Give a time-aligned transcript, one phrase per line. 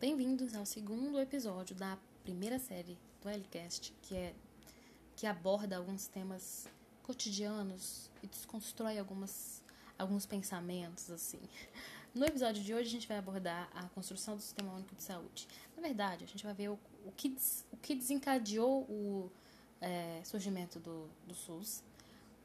[0.00, 4.34] Bem-vindos ao segundo episódio da primeira série do LCast, que é
[5.14, 6.66] que aborda alguns temas
[7.02, 9.62] cotidianos e desconstrói algumas,
[9.98, 11.38] alguns pensamentos assim.
[12.14, 15.46] No episódio de hoje a gente vai abordar a construção do Sistema Único de Saúde.
[15.76, 17.36] Na verdade, a gente vai ver o, o, que,
[17.70, 19.30] o que desencadeou o
[19.82, 21.84] é, surgimento do, do SUS,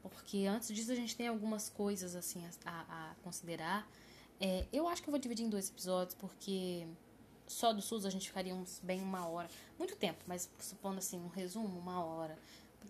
[0.02, 3.90] porque antes disso a gente tem algumas coisas assim a, a considerar.
[4.38, 6.86] É, eu acho que eu vou dividir em dois episódios, porque
[7.46, 9.48] só do SUS a gente ficaria uns bem uma hora.
[9.78, 12.38] Muito tempo, mas supondo assim, um resumo, uma hora,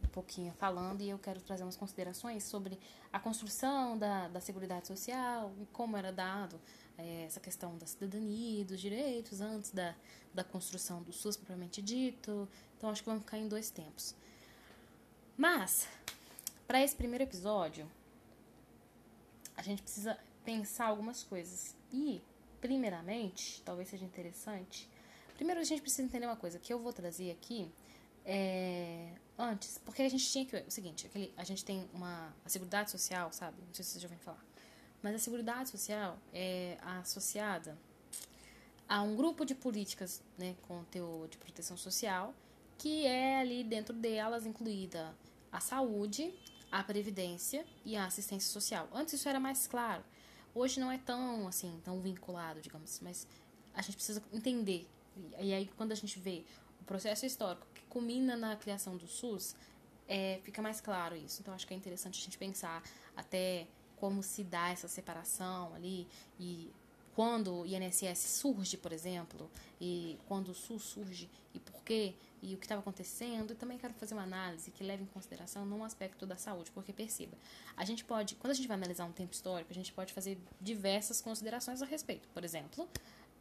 [0.04, 2.78] um pouquinho falando, e eu quero trazer umas considerações sobre
[3.12, 6.60] a construção da, da Seguridade Social e como era dado
[6.98, 9.94] é, essa questão da cidadania, dos direitos, antes da,
[10.32, 12.48] da construção do SUS propriamente dito.
[12.76, 14.14] Então acho que vamos ficar em dois tempos.
[15.36, 15.86] Mas,
[16.66, 17.86] para esse primeiro episódio,
[19.56, 21.74] a gente precisa pensar algumas coisas.
[21.92, 22.22] E,
[22.60, 24.88] primeiramente, talvez seja interessante.
[25.34, 27.70] Primeiro, a gente precisa entender uma coisa que eu vou trazer aqui
[28.24, 30.56] é, antes, porque a gente tinha que.
[30.56, 32.34] O seguinte, aquele, a gente tem uma.
[32.44, 33.56] A Seguridade Social, sabe?
[33.66, 34.44] Não sei se vocês já ouviram falar.
[35.02, 37.78] Mas a Seguridade Social é associada
[38.88, 42.34] a um grupo de políticas né, com teor de proteção social,
[42.78, 45.14] que é ali dentro delas incluída
[45.52, 46.32] a saúde,
[46.70, 48.88] a previdência e a assistência social.
[48.92, 50.02] Antes isso era mais claro.
[50.56, 53.26] Hoje não é tão assim, tão vinculado, digamos, assim, mas
[53.74, 54.88] a gente precisa entender.
[55.38, 56.44] E aí quando a gente vê
[56.80, 59.54] o processo histórico que culmina na criação do SUS,
[60.08, 61.42] é, fica mais claro isso.
[61.42, 62.82] Então acho que é interessante a gente pensar
[63.14, 66.08] até como se dá essa separação ali
[66.40, 66.72] e
[67.16, 69.50] quando o INSS surge, por exemplo,
[69.80, 73.78] e quando o SUS surge e por quê, e o que estava acontecendo, e também
[73.78, 77.34] quero fazer uma análise que leve em consideração não aspecto da saúde, porque perceba,
[77.74, 80.38] a gente pode, quando a gente vai analisar um tempo histórico, a gente pode fazer
[80.60, 82.28] diversas considerações a respeito.
[82.34, 82.86] Por exemplo,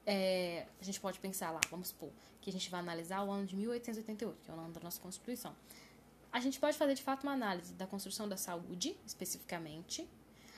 [0.06, 3.46] é, a gente pode pensar lá, vamos supor, que a gente vai analisar o ano
[3.46, 5.54] de 1888, que é o ano da nossa Constituição.
[6.32, 10.08] A gente pode fazer de fato uma análise da construção da saúde, especificamente,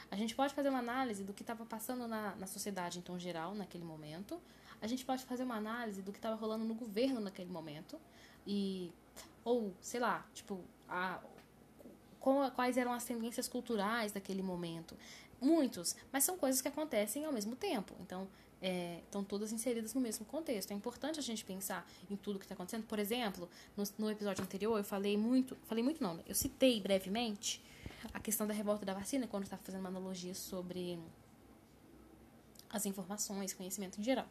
[0.09, 3.53] a gente pode fazer uma análise do que estava passando na, na sociedade em geral
[3.53, 4.39] naquele momento.
[4.81, 7.99] A gente pode fazer uma análise do que estava rolando no governo naquele momento.
[8.45, 8.91] E.
[9.43, 11.19] Ou, sei lá, tipo, a,
[12.55, 14.95] quais eram as tendências culturais daquele momento.
[15.39, 17.93] Muitos, mas são coisas que acontecem ao mesmo tempo.
[18.01, 18.27] Então,
[18.61, 20.71] é, estão todas inseridas no mesmo contexto.
[20.71, 22.85] É importante a gente pensar em tudo que está acontecendo.
[22.85, 27.61] Por exemplo, no, no, episódio anterior eu falei muito, falei muito não, eu citei brevemente
[28.13, 30.99] a questão da revolta da vacina, quando estava fazendo uma analogia sobre
[32.69, 34.27] as informações, conhecimento em geral.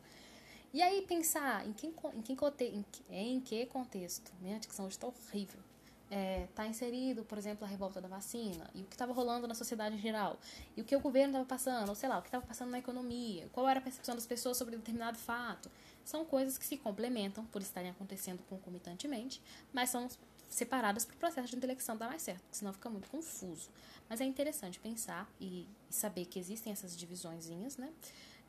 [0.73, 5.61] E aí pensar em, quem, em, quem, em, em que contexto, minha dicção está horrível,
[6.05, 9.47] está é, tá inserido, por exemplo, a revolta da vacina, e o que estava rolando
[9.49, 10.39] na sociedade em geral,
[10.77, 12.79] e o que o governo estava passando, ou sei lá, o que estava passando na
[12.79, 15.71] economia, qual era a percepção das pessoas sobre determinado fato.
[16.05, 19.43] São coisas que se complementam por estarem acontecendo concomitantemente,
[19.73, 20.09] mas são
[20.49, 23.71] separadas para o processo de intelecção dar mais certo, senão fica muito confuso.
[24.09, 27.93] Mas é interessante pensar e, saber que existem essas divisõezinhas, né?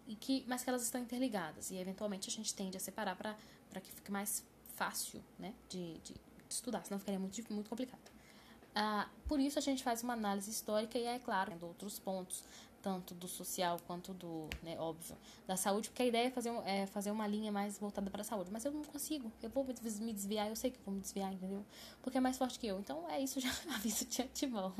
[0.07, 1.71] E que, mas que elas estão interligadas.
[1.71, 4.43] E eventualmente a gente tende a separar para que fique mais
[4.75, 7.99] fácil né, de, de, de, estudar, senão ficaria muito, muito complicado.
[8.75, 12.43] Ah, por isso a gente faz uma análise histórica e é claro, outros pontos
[12.81, 15.15] tanto do social quanto do, né, óbvio,
[15.45, 18.23] da saúde, porque a ideia é fazer, é fazer uma linha mais voltada para a
[18.23, 18.49] saúde.
[18.51, 21.33] Mas eu não consigo, eu vou me desviar, eu sei que eu vou me desviar,
[21.33, 21.65] entendeu?
[22.01, 22.79] Porque é mais forte que eu.
[22.79, 24.73] Então é isso, já aviso de antemão.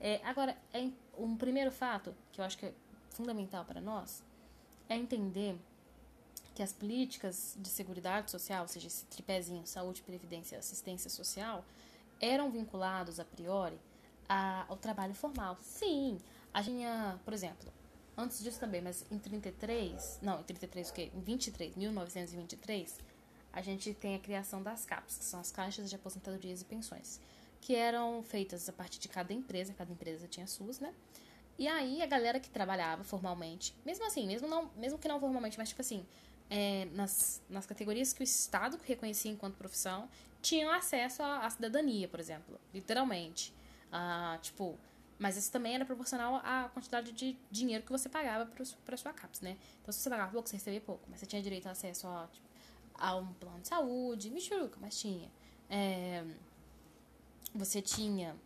[0.00, 0.88] É, agora, é
[1.18, 2.74] um primeiro fato que eu acho que é
[3.10, 4.22] fundamental para nós
[4.88, 5.56] é entender
[6.54, 11.64] que as políticas de seguridade social, ou seja, esse tripézinho saúde, previdência e assistência social,
[12.20, 13.78] eram vinculados a priori
[14.28, 15.56] a, ao trabalho formal.
[15.60, 16.18] Sim,
[16.54, 16.84] a gente,
[17.24, 17.72] por exemplo,
[18.16, 21.10] antes disso também, mas em 33, não, em 33 o quê?
[21.12, 23.00] Em 23, 1923,
[23.52, 27.20] a gente tem a criação das CAPs, que são as caixas de aposentadorias e pensões,
[27.60, 30.94] que eram feitas a partir de cada empresa, cada empresa tinha suas, né?
[31.58, 35.58] E aí a galera que trabalhava formalmente, mesmo assim, mesmo, não, mesmo que não formalmente,
[35.58, 36.06] mas tipo assim,
[36.48, 40.08] é, nas, nas categorias que o Estado reconhecia enquanto profissão,
[40.40, 43.52] tinham acesso à, à cidadania, por exemplo, literalmente.
[43.90, 44.78] Ah, tipo,
[45.24, 48.44] mas isso também era proporcional à quantidade de dinheiro que você pagava
[48.84, 49.56] para sua CAPS, né?
[49.80, 51.02] Então, se você pagava pouco, você recebia pouco.
[51.08, 52.46] Mas você tinha direito a acesso a, tipo,
[52.92, 55.32] a um plano de saúde, michuruca, mas tinha.
[55.70, 56.22] É,
[57.54, 58.36] você tinha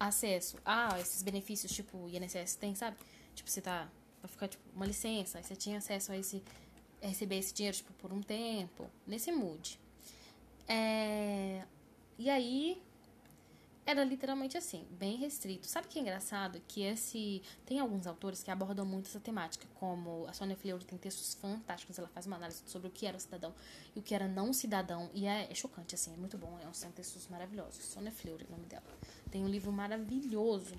[0.00, 2.96] acesso a esses benefícios, tipo, INSS tem, sabe?
[3.34, 3.86] Tipo, você tá.
[4.22, 6.42] Vai ficar, tipo, uma licença, aí você tinha acesso a esse.
[7.02, 9.78] A receber esse dinheiro, tipo, por um tempo, nesse mood.
[10.66, 11.62] É,
[12.18, 12.82] e aí,
[13.86, 15.66] era literalmente assim, bem restrito.
[15.68, 16.60] Sabe que é engraçado?
[16.66, 17.40] Que esse.
[17.64, 21.96] Tem alguns autores que abordam muito essa temática, como a Sonia Fleury tem textos fantásticos,
[21.96, 23.54] ela faz uma análise sobre o que era o cidadão
[23.94, 25.08] e o que era não cidadão.
[25.14, 26.58] E é, é chocante, assim, é muito bom.
[26.58, 27.84] É, são textos maravilhosos.
[27.84, 28.82] Sonia Fleury, o nome dela.
[29.30, 30.74] Tem um livro maravilhoso.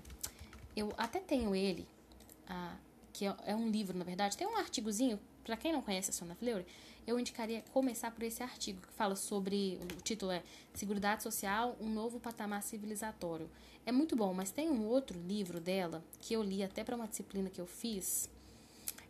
[0.75, 1.87] Eu até tenho ele,
[2.45, 2.75] ah,
[3.13, 4.35] que é, é um livro, na verdade.
[4.35, 6.65] Tem um artigozinho, para quem não conhece a Sonia Fleury,
[7.07, 9.79] eu indicaria começar por esse artigo que fala sobre.
[9.81, 10.43] O título é
[10.73, 13.49] Seguridade Social, um novo patamar civilizatório.
[13.85, 17.07] É muito bom, mas tem um outro livro dela que eu li até para uma
[17.07, 18.29] disciplina que eu fiz,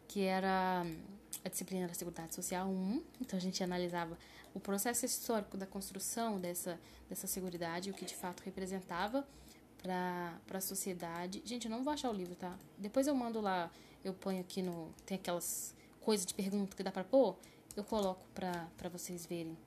[0.08, 0.86] que era
[1.44, 3.04] a disciplina da Seguridade Social 1.
[3.20, 4.16] Então a gente analisava
[4.54, 6.80] o processo histórico da construção dessa,
[7.10, 9.28] dessa seguridade, o que de fato representava
[9.82, 11.42] para a sociedade.
[11.44, 12.56] Gente, eu não vou achar o livro, tá?
[12.78, 13.72] Depois eu mando lá,
[14.04, 14.94] eu ponho aqui no.
[15.04, 17.36] Tem aquelas coisas de pergunta que dá para pôr
[17.80, 19.58] eu coloco para vocês verem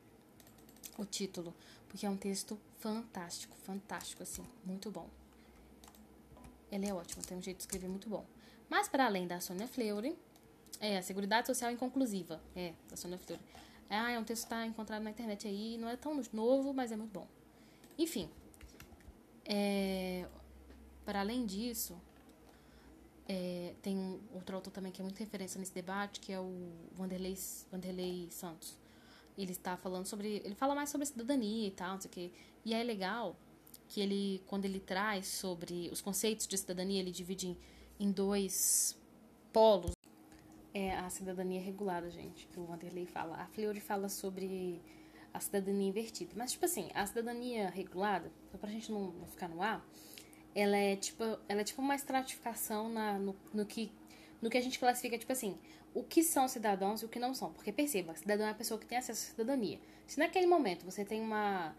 [0.98, 1.54] o título,
[1.88, 5.08] porque é um texto fantástico, fantástico, assim, muito bom.
[6.70, 8.24] Ele é ótimo, tem um jeito de escrever muito bom.
[8.68, 10.16] Mas, para além da Sônia Fleury,
[10.80, 13.42] é a Seguridade Social Inconclusiva, é, da Sônia Fleury.
[13.88, 16.92] Ah, é um texto que está encontrado na internet aí, não é tão novo, mas
[16.92, 17.26] é muito bom.
[17.98, 18.30] Enfim,
[19.44, 20.26] é,
[21.04, 22.00] para além disso,
[23.32, 26.72] é, tem um outro autor também que é muito referência nesse debate, que é o
[26.92, 27.38] Vanderlei,
[27.70, 28.76] Vanderlei Santos.
[29.38, 30.42] Ele está falando sobre.
[30.44, 32.32] Ele fala mais sobre cidadania e tal, não sei o quê.
[32.64, 33.36] E é legal
[33.86, 37.56] que ele, quando ele traz sobre os conceitos de cidadania, ele divide em,
[38.00, 38.98] em dois
[39.52, 39.92] polos.
[40.74, 43.36] É a cidadania regulada, gente, que o Vanderlei fala.
[43.36, 44.82] A Fleury fala sobre
[45.32, 46.32] a cidadania invertida.
[46.34, 49.86] Mas, tipo assim, a cidadania regulada, só pra gente não, não ficar no ar,
[50.54, 53.90] ela é tipo, ela é tipo uma estratificação na, no, no, que,
[54.40, 55.56] no que a gente classifica, tipo assim,
[55.94, 57.52] o que são cidadãos e o que não são.
[57.52, 59.78] Porque perceba, cidadão é a pessoa que tem acesso à cidadania.
[60.06, 61.74] Se naquele momento você tem uma,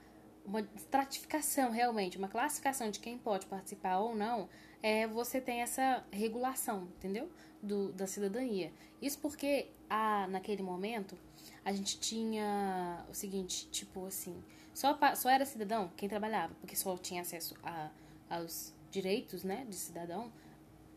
[0.46, 4.50] uma estratificação realmente, uma classificação de quem pode participar ou não,
[4.82, 7.30] é, você tem essa regulação, entendeu?
[7.62, 8.72] Do, da cidadania.
[9.02, 11.18] Isso porque a, naquele momento
[11.64, 14.42] a gente tinha o seguinte, tipo assim,
[14.74, 17.90] só, só era cidadão quem trabalhava, porque só tinha acesso a
[18.32, 20.32] aos direitos né, de cidadão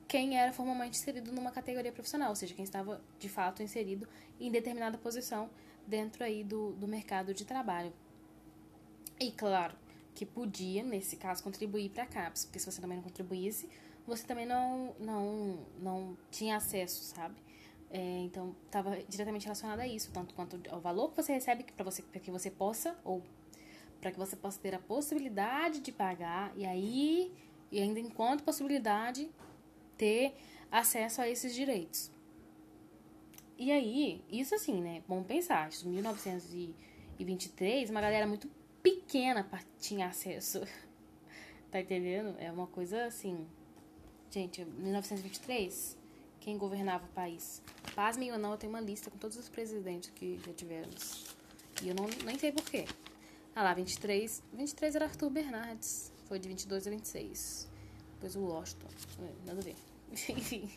[0.07, 4.07] quem era formalmente inserido numa categoria profissional, ou seja, quem estava de fato inserido
[4.39, 5.51] em determinada posição
[5.87, 7.93] dentro aí do, do mercado de trabalho.
[9.19, 9.75] E claro
[10.15, 13.69] que podia, nesse caso, contribuir para a CAPES, porque se você também não contribuísse,
[14.07, 17.35] você também não, não, não tinha acesso, sabe?
[17.91, 21.85] É, então, estava diretamente relacionado a isso, tanto quanto ao valor que você recebe para
[21.85, 23.23] você, que você possa, ou
[24.05, 27.33] para que você possa ter a possibilidade de pagar e aí,
[27.73, 29.31] e ainda enquanto possibilidade,
[29.97, 30.35] ter
[30.71, 32.13] acesso a esses direitos.
[33.57, 35.03] E aí, isso assim, né?
[35.09, 38.47] Vamos pensar, em 1923, uma galera muito
[38.83, 39.49] pequena
[39.81, 40.61] tinha acesso.
[41.73, 42.37] tá entendendo?
[42.39, 43.47] É uma coisa assim.
[44.31, 45.97] Gente, 1923,
[46.41, 47.63] quem governava o país?
[47.95, 51.35] Pasmem ou não, eu tenho uma lista com todos os presidentes que já tivemos.
[51.83, 52.85] E eu não, nem sei porquê.
[53.55, 54.43] Ah lá, 23.
[54.53, 56.13] 23 era Arthur Bernardes.
[56.27, 57.71] Foi de 22 a 26.
[58.15, 58.89] Depois o Washington.
[59.21, 59.77] É, nada a ver.
[60.37, 60.71] Enfim.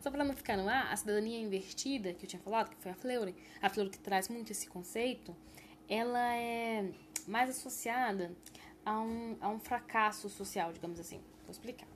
[0.00, 2.90] Só pra não ficar no ar, a cidadania invertida, que eu tinha falado, que foi
[2.90, 5.34] a Fleury, a Fleury que traz muito esse conceito,
[5.88, 6.90] ela é
[7.26, 8.32] mais associada
[8.84, 11.20] a um, a um fracasso social, digamos assim.
[11.44, 11.86] Vou explicar.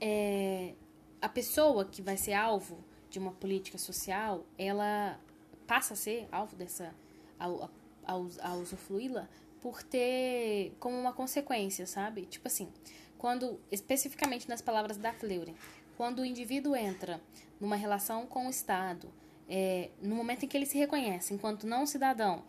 [0.00, 0.74] É,
[1.20, 5.18] a pessoa que vai ser alvo de uma política social, ela
[5.66, 6.94] passa a ser alvo dessa.
[7.38, 7.68] A, a
[8.04, 8.14] a,
[8.48, 9.28] a usufruí-la
[9.60, 12.26] por ter como uma consequência, sabe?
[12.26, 12.68] Tipo assim,
[13.16, 15.54] quando, especificamente nas palavras da Fleury,
[15.96, 17.20] quando o indivíduo entra
[17.60, 19.08] numa relação com o Estado,
[19.48, 22.42] é, no momento em que ele se reconhece enquanto não cidadão,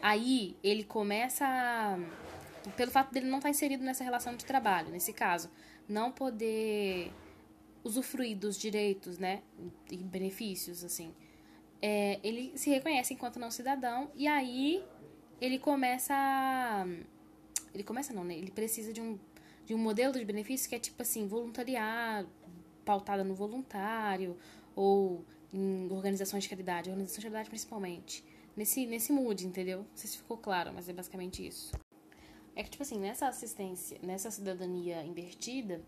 [0.00, 1.98] aí ele começa a,
[2.76, 5.50] pelo fato dele não estar inserido nessa relação de trabalho, nesse caso,
[5.88, 7.12] não poder
[7.82, 9.42] usufruir dos direitos, né,
[9.90, 11.14] e benefícios, assim,
[11.86, 14.82] é, ele se reconhece enquanto não cidadão e aí
[15.38, 16.14] ele começa
[17.74, 18.34] ele começa não, né?
[18.34, 19.18] Ele precisa de um
[19.66, 22.26] de um modelo de benefício que é tipo assim, voluntariado,
[22.86, 24.34] pautada no voluntário
[24.74, 28.24] ou em organizações de caridade, organizações de caridade principalmente.
[28.56, 29.80] Nesse nesse mood, entendeu?
[29.80, 31.70] Não sei se ficou claro, mas é basicamente isso.
[32.56, 35.82] É que tipo assim, nessa assistência, nessa cidadania invertida,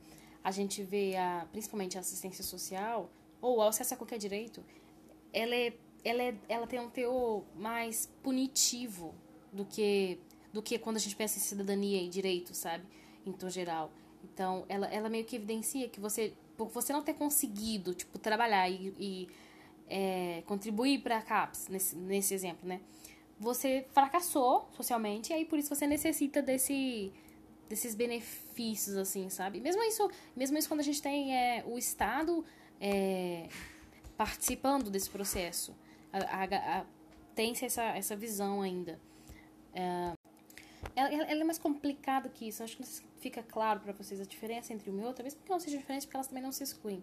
[0.45, 3.11] a gente vê a principalmente a assistência social
[3.41, 4.63] ou o acesso a qualquer direito,
[5.33, 5.73] ela é
[6.07, 9.15] ela, é, ela tem um teor mais punitivo
[9.53, 10.19] do que
[10.53, 12.83] do que quando a gente pensa em cidadania e direito, sabe?
[13.39, 13.91] Tom geral.
[14.25, 18.71] Então, ela, ela meio que evidencia que você, por você não ter conseguido, tipo, trabalhar
[18.71, 19.29] e, e
[19.87, 22.81] é, contribuir para a CAPES, nesse, nesse exemplo, né?
[23.39, 27.13] Você fracassou socialmente e aí por isso você necessita desse,
[27.69, 29.61] desses benefícios, assim, sabe?
[29.61, 32.43] Mesmo isso, mesmo isso quando a gente tem é, o Estado
[32.81, 33.49] é,
[34.17, 35.75] participando desse processo.
[37.35, 38.99] Tem-se essa, essa visão ainda.
[39.75, 40.13] É,
[40.95, 42.63] ela, ela, é mais complicada que isso.
[42.63, 42.85] Acho que
[43.21, 46.07] fica claro para vocês a diferença entre uma e outra, mesmo que não seja diferente,
[46.07, 47.03] porque elas também não se excluem.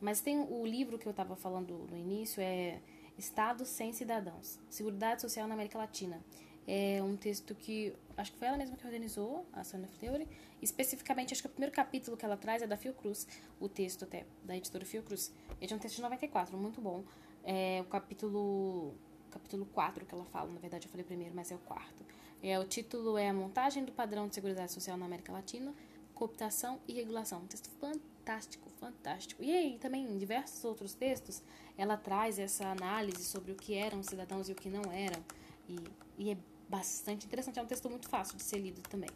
[0.00, 2.80] Mas tem o livro que eu estava falando no início, é
[3.16, 6.20] Estado sem Cidadãos, Seguridade Social na América Latina.
[6.66, 10.26] É um texto que acho que foi ela mesma que organizou, a Sônia Fleury.
[10.62, 13.26] Especificamente, acho que o primeiro capítulo que ela traz é da Fiocruz,
[13.60, 15.30] o texto até, da editora Fiocruz.
[15.60, 17.04] Ele é um texto de 94, muito bom.
[17.44, 18.94] É o capítulo,
[19.30, 22.02] capítulo 4 que ela fala, na verdade eu falei primeiro, mas é o quarto.
[22.42, 25.74] É, o título é A Montagem do Padrão de Seguridade Social na América Latina,
[26.14, 27.40] Cooptação e Regulação.
[27.40, 29.42] Um texto fantástico, fantástico.
[29.42, 31.42] E aí, também em diversos outros textos,
[31.76, 35.22] ela traz essa análise sobre o que eram cidadãos e o que não eram.
[35.68, 35.76] E,
[36.18, 36.36] e é
[36.68, 37.58] bastante interessante.
[37.58, 39.10] É um texto muito fácil de ser lido também.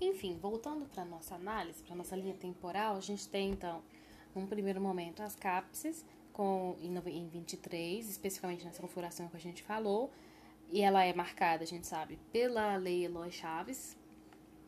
[0.00, 3.82] Enfim, voltando para nossa análise, para nossa linha temporal, a gente tem então,
[4.34, 10.10] num primeiro momento, as cápsulas com em 23, especificamente nessa configuração que a gente falou,
[10.70, 13.96] e ela é marcada, a gente sabe, pela Lei Eloy Chaves,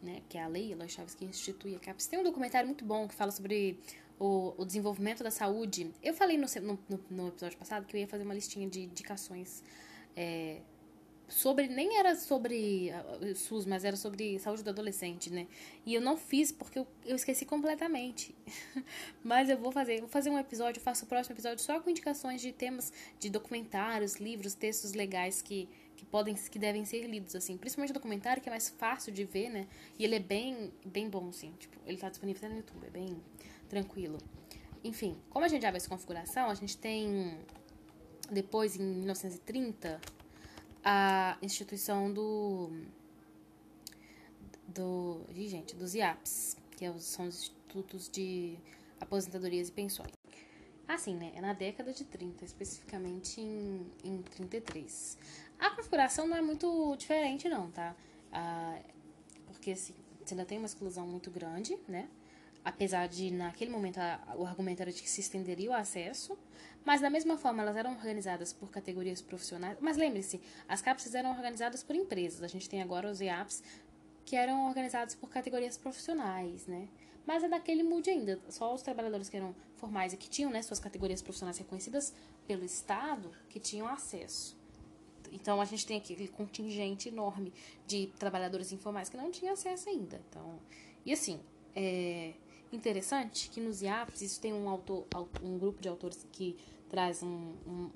[0.02, 2.06] né, que é a Lei Eloy Chaves que institui a CAPES.
[2.06, 3.80] Tem um documentário muito bom que fala sobre
[4.18, 5.90] o, o desenvolvimento da saúde.
[6.02, 9.62] Eu falei no, no, no, episódio passado que eu ia fazer uma listinha de indicações
[10.14, 10.60] é,
[11.28, 12.90] sobre nem era sobre
[13.20, 15.46] uh, SUS, mas era sobre saúde do adolescente, né?
[15.84, 18.34] E eu não fiz porque eu, eu esqueci completamente.
[19.22, 22.40] mas eu vou fazer, vou fazer um episódio, faço o próximo episódio só com indicações
[22.40, 27.56] de temas de documentários, livros, textos legais que que podem que devem ser lidos assim,
[27.56, 29.66] principalmente o documentário que é mais fácil de ver, né?
[29.98, 33.16] E ele é bem bem bom assim, tipo, ele tá disponível no YouTube, é bem
[33.68, 34.18] tranquilo.
[34.82, 37.38] Enfim, como a gente já essa configuração, a gente tem
[38.30, 40.00] depois em 1930
[40.84, 42.70] a instituição do
[44.68, 48.58] do, gente, dos IAPs, que é são os institutos de
[49.00, 50.12] aposentadorias e pensões.
[50.86, 51.32] Assim, né?
[51.34, 55.16] É na década de 30, especificamente em, em 33.
[55.58, 57.96] A configuração não é muito diferente, não, tá?
[58.30, 58.78] Ah,
[59.46, 62.08] porque, assim, você ainda tem uma exclusão muito grande, né?
[62.62, 66.36] Apesar de, naquele momento, a, o argumento era de que se estenderia o acesso,
[66.84, 69.78] mas da mesma forma elas eram organizadas por categorias profissionais.
[69.80, 72.42] Mas lembre-se, as CAPS eram organizadas por empresas.
[72.42, 73.62] A gente tem agora os EAPs
[74.24, 76.88] que eram organizados por categorias profissionais, né?
[77.26, 78.38] Mas é daquele mood ainda.
[78.48, 82.12] Só os trabalhadores que eram formais e que tinham né, suas categorias profissionais reconhecidas
[82.46, 84.56] pelo Estado que tinham acesso.
[85.32, 87.52] Então a gente tem aquele contingente enorme
[87.86, 90.20] de trabalhadores informais que não tinham acesso ainda.
[90.28, 90.58] Então,
[91.04, 91.40] e assim,
[91.74, 92.34] é
[92.72, 95.06] interessante que nos IAPs isso tem um autor,
[95.42, 96.56] um grupo de autores que
[96.88, 97.90] traz um, um,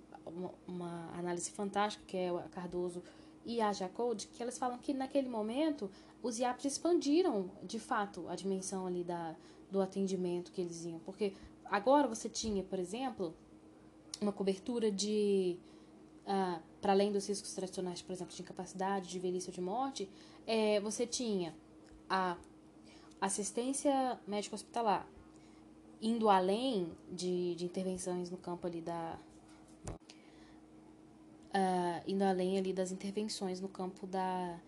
[0.66, 3.02] uma análise fantástica, que é a Cardoso
[3.44, 5.90] e a Jacode, que elas falam que naquele momento
[6.22, 9.34] os IAPs expandiram de fato a dimensão ali da,
[9.70, 10.98] do atendimento que eles iam.
[11.00, 11.32] Porque
[11.64, 13.34] agora você tinha, por exemplo,
[14.20, 15.56] uma cobertura de.
[16.26, 20.08] Uh, para além dos riscos tradicionais, por exemplo, de incapacidade, de velhice ou de morte,
[20.46, 21.54] é, você tinha
[22.08, 22.36] a
[23.20, 25.06] assistência médico-hospitalar,
[26.00, 29.18] indo além de, de intervenções no campo ali da.
[31.48, 34.58] Uh, indo além ali das intervenções no campo da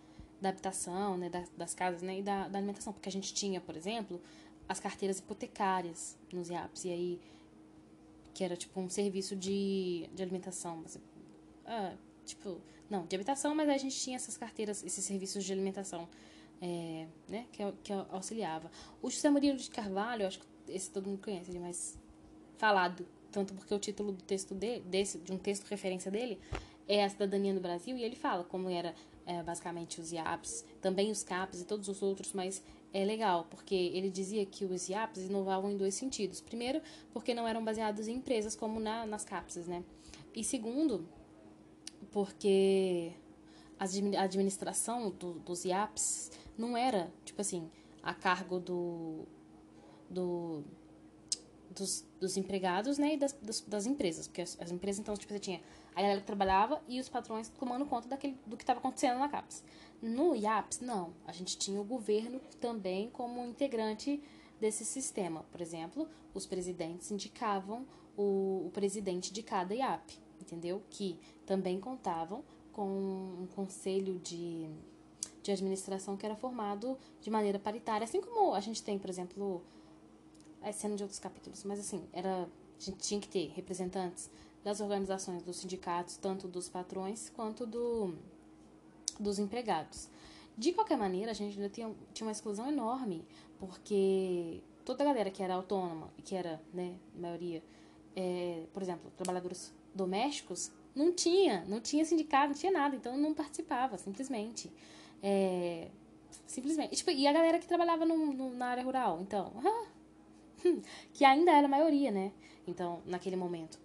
[0.41, 3.61] da habitação, né, das, das casas, né, e da, da, alimentação, porque a gente tinha,
[3.61, 4.19] por exemplo,
[4.67, 7.21] as carteiras hipotecárias nos IAPs, e aí,
[8.33, 10.83] que era tipo um serviço de, de alimentação,
[11.65, 11.93] ah,
[12.25, 12.59] tipo,
[12.89, 16.09] não, de habitação, mas a gente tinha essas carteiras, esses serviços de alimentação,
[16.59, 18.71] é, né, que, que auxiliava.
[18.99, 21.71] O José Murilo de Carvalho, acho que esse todo mundo conhece, ele é
[22.57, 26.39] falado, tanto porque o título do texto dele, desse, de um texto referência dele
[26.87, 28.93] é a cidadania no Brasil, e ele fala como era
[29.25, 32.61] é, basicamente os IAPs, também os CAPs e todos os outros, mas
[32.93, 36.41] é legal, porque ele dizia que os IAPs inovavam em dois sentidos.
[36.41, 36.81] Primeiro,
[37.13, 39.83] porque não eram baseados em empresas como na, nas CAPs, né?
[40.35, 41.07] E segundo,
[42.11, 43.13] porque
[43.79, 43.85] a
[44.23, 47.69] administração do, dos IAPs não era, tipo assim,
[48.03, 49.25] a cargo do,
[50.11, 50.63] do
[51.71, 55.31] dos, dos empregados, né, e das, das, das empresas, porque as, as, empresas, então, tipo,
[55.31, 55.61] você tinha
[55.95, 59.29] a galera que trabalhava e os patrões tomando conta daquele, do que estava acontecendo na
[59.29, 59.63] CAPES.
[60.01, 61.13] No IAPS, não.
[61.25, 64.21] A gente tinha o governo também como integrante
[64.59, 65.43] desse sistema.
[65.51, 67.85] Por exemplo, os presidentes indicavam
[68.17, 70.81] o, o presidente de cada IAP, entendeu?
[70.89, 74.69] Que também contavam com um conselho de,
[75.43, 79.61] de administração que era formado de maneira paritária, assim como a gente tem, por exemplo,
[80.61, 84.29] é cena de outros capítulos, mas assim, era, a gente tinha que ter representantes
[84.63, 88.13] das organizações dos sindicatos, tanto dos patrões quanto do,
[89.19, 90.07] dos empregados.
[90.57, 93.25] De qualquer maneira, a gente ainda tinha, tinha uma exclusão enorme,
[93.57, 97.63] porque toda a galera que era autônoma, que era, né, a maioria,
[98.15, 103.33] é, por exemplo, trabalhadores domésticos, não tinha, não tinha sindicato, não tinha nada, então não
[103.33, 104.71] participava, simplesmente.
[105.23, 105.87] É,
[106.45, 106.93] simplesmente.
[106.93, 109.53] E, tipo, e a galera que trabalhava no, no, na área rural, então,
[111.13, 112.31] que ainda era a maioria, né?
[112.67, 113.79] Então, naquele momento,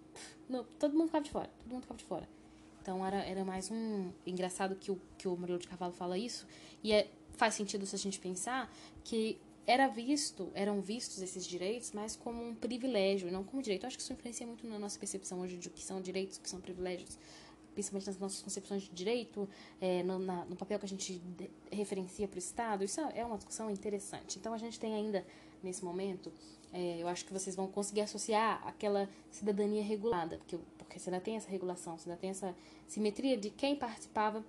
[0.47, 2.37] no, todo mundo ficava de fora, todo mundo ficava de fora.
[2.81, 4.11] Então era, era mais um.
[4.25, 6.47] Engraçado que o, que o Murilo de Carvalho fala isso,
[6.81, 11.91] e é, faz sentido se a gente pensar que era visto, eram vistos esses direitos
[11.91, 13.83] mais como um privilégio, não como direito.
[13.83, 16.37] Eu acho que isso influencia muito na nossa percepção hoje de o que são direitos,
[16.37, 17.19] o que são privilégios,
[17.73, 19.49] principalmente nas nossas concepções de direito,
[19.81, 21.21] é, no, na, no, papel que a gente
[21.69, 22.85] referencia para o Estado.
[22.85, 24.39] Isso é uma discussão interessante.
[24.39, 25.25] Então a gente tem ainda,
[25.61, 26.31] nesse momento,
[26.73, 31.21] é, eu acho que vocês vão conseguir associar aquela cidadania regulada, porque, porque você ainda
[31.21, 32.55] tem essa regulação, você ainda tem essa
[32.87, 34.43] simetria de quem participava,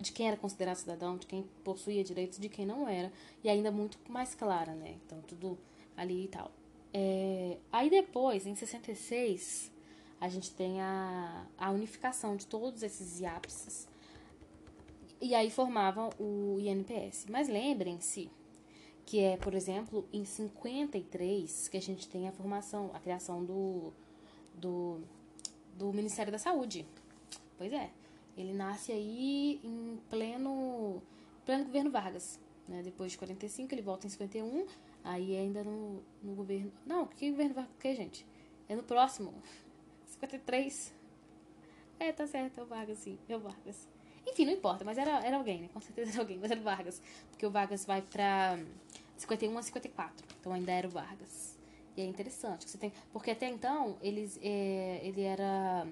[0.00, 3.70] de quem era considerado cidadão, de quem possuía direitos, de quem não era, e ainda
[3.70, 4.96] muito mais clara, né?
[5.04, 5.58] Então, tudo
[5.96, 6.50] ali e tal.
[6.94, 9.70] É, aí depois, em 66,
[10.20, 13.88] a gente tem a, a unificação de todos esses IAPS,
[15.20, 17.26] e aí formavam o INPS.
[17.28, 18.30] Mas lembrem-se
[19.08, 23.90] que é, por exemplo, em 53 que a gente tem a formação, a criação do,
[24.54, 25.00] do,
[25.78, 26.84] do Ministério da Saúde.
[27.56, 27.90] Pois é,
[28.36, 31.02] ele nasce aí em pleno,
[31.46, 32.38] pleno governo Vargas.
[32.68, 32.82] Né?
[32.82, 34.66] Depois de 45, ele volta em 51,
[35.02, 36.70] aí é ainda no, no governo...
[36.84, 37.76] Não, que governo Vargas?
[37.80, 38.26] Que, gente?
[38.68, 39.32] É no próximo.
[40.04, 40.92] 53.
[41.98, 43.18] É, tá certo, é o Vargas, sim.
[43.26, 43.88] É o Vargas.
[44.30, 45.68] Enfim, não importa, mas era, era alguém, né?
[45.72, 47.00] Com certeza era alguém, mas era o Vargas.
[47.30, 48.58] Porque o Vargas vai pra
[49.16, 50.26] 51 a 54.
[50.40, 51.58] Então ainda era o Vargas.
[51.96, 52.68] E é interessante.
[52.68, 55.86] Você tem, porque até então, eles, é, ele era.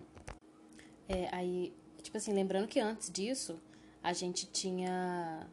[1.08, 3.60] É, aí, tipo assim, lembrando que antes disso,
[4.02, 5.48] a gente tinha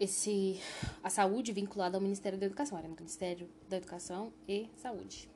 [0.00, 0.60] esse
[1.02, 5.28] a saúde vinculada ao Ministério da Educação, era o Ministério da Educação e Saúde.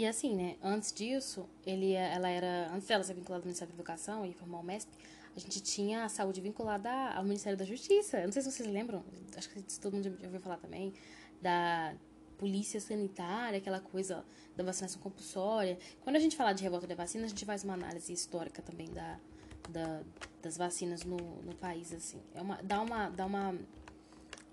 [0.00, 3.76] E assim, né, antes disso, ele ela era antes dela ser vinculada ao Ministério da
[3.76, 4.90] Educação e formar o MESP,
[5.36, 8.16] a gente tinha a saúde vinculada ao Ministério da Justiça.
[8.16, 9.04] Eu não sei se vocês lembram,
[9.36, 10.94] acho que todo mundo já ouviu falar também,
[11.42, 11.94] da
[12.38, 14.24] polícia sanitária, aquela coisa
[14.56, 15.78] da vacinação compulsória.
[16.02, 18.90] Quando a gente fala de revolta da vacina, a gente faz uma análise histórica também
[18.94, 19.20] da,
[19.68, 20.02] da
[20.40, 22.22] das vacinas no, no país, assim.
[22.34, 23.54] É uma, dá uma, dá uma,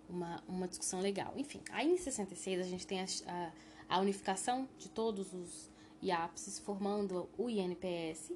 [0.10, 1.32] uma, uma discussão legal.
[1.38, 3.52] Enfim, aí em 66 a gente tem a, a,
[3.90, 5.70] a unificação de todos os
[6.02, 8.32] IAPS formando o INPS,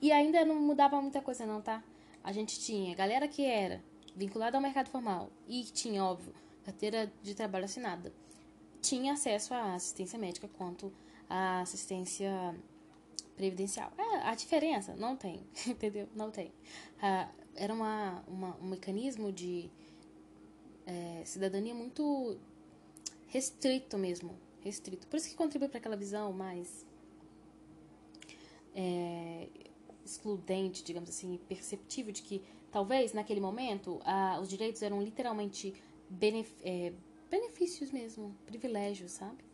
[0.00, 1.82] e ainda não mudava muita coisa não, tá?
[2.22, 3.82] A gente tinha galera que era
[4.14, 6.32] vinculada ao mercado formal e tinha, óbvio,
[6.64, 8.12] carteira de trabalho assinada.
[8.80, 10.92] Tinha acesso à assistência médica quanto
[11.28, 12.54] à assistência
[13.36, 13.92] previdencial.
[13.96, 16.08] É, a diferença não tem, entendeu?
[16.14, 16.52] Não tem.
[17.00, 19.70] Ah, era uma, uma, um mecanismo de
[20.86, 22.38] é, cidadania muito
[23.28, 25.06] restrito mesmo, restrito.
[25.06, 26.86] Por isso que contribui para aquela visão mais
[28.74, 29.48] é,
[30.04, 35.74] excludente, digamos assim, perceptível de que talvez naquele momento ah, os direitos eram literalmente
[36.08, 36.92] benef é,
[37.30, 39.44] benefícios mesmo, privilégios, sabe?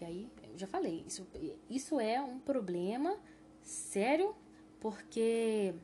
[0.00, 1.26] E aí, eu já falei, isso,
[1.68, 3.16] isso é um problema
[3.62, 4.34] sério
[4.80, 5.74] porque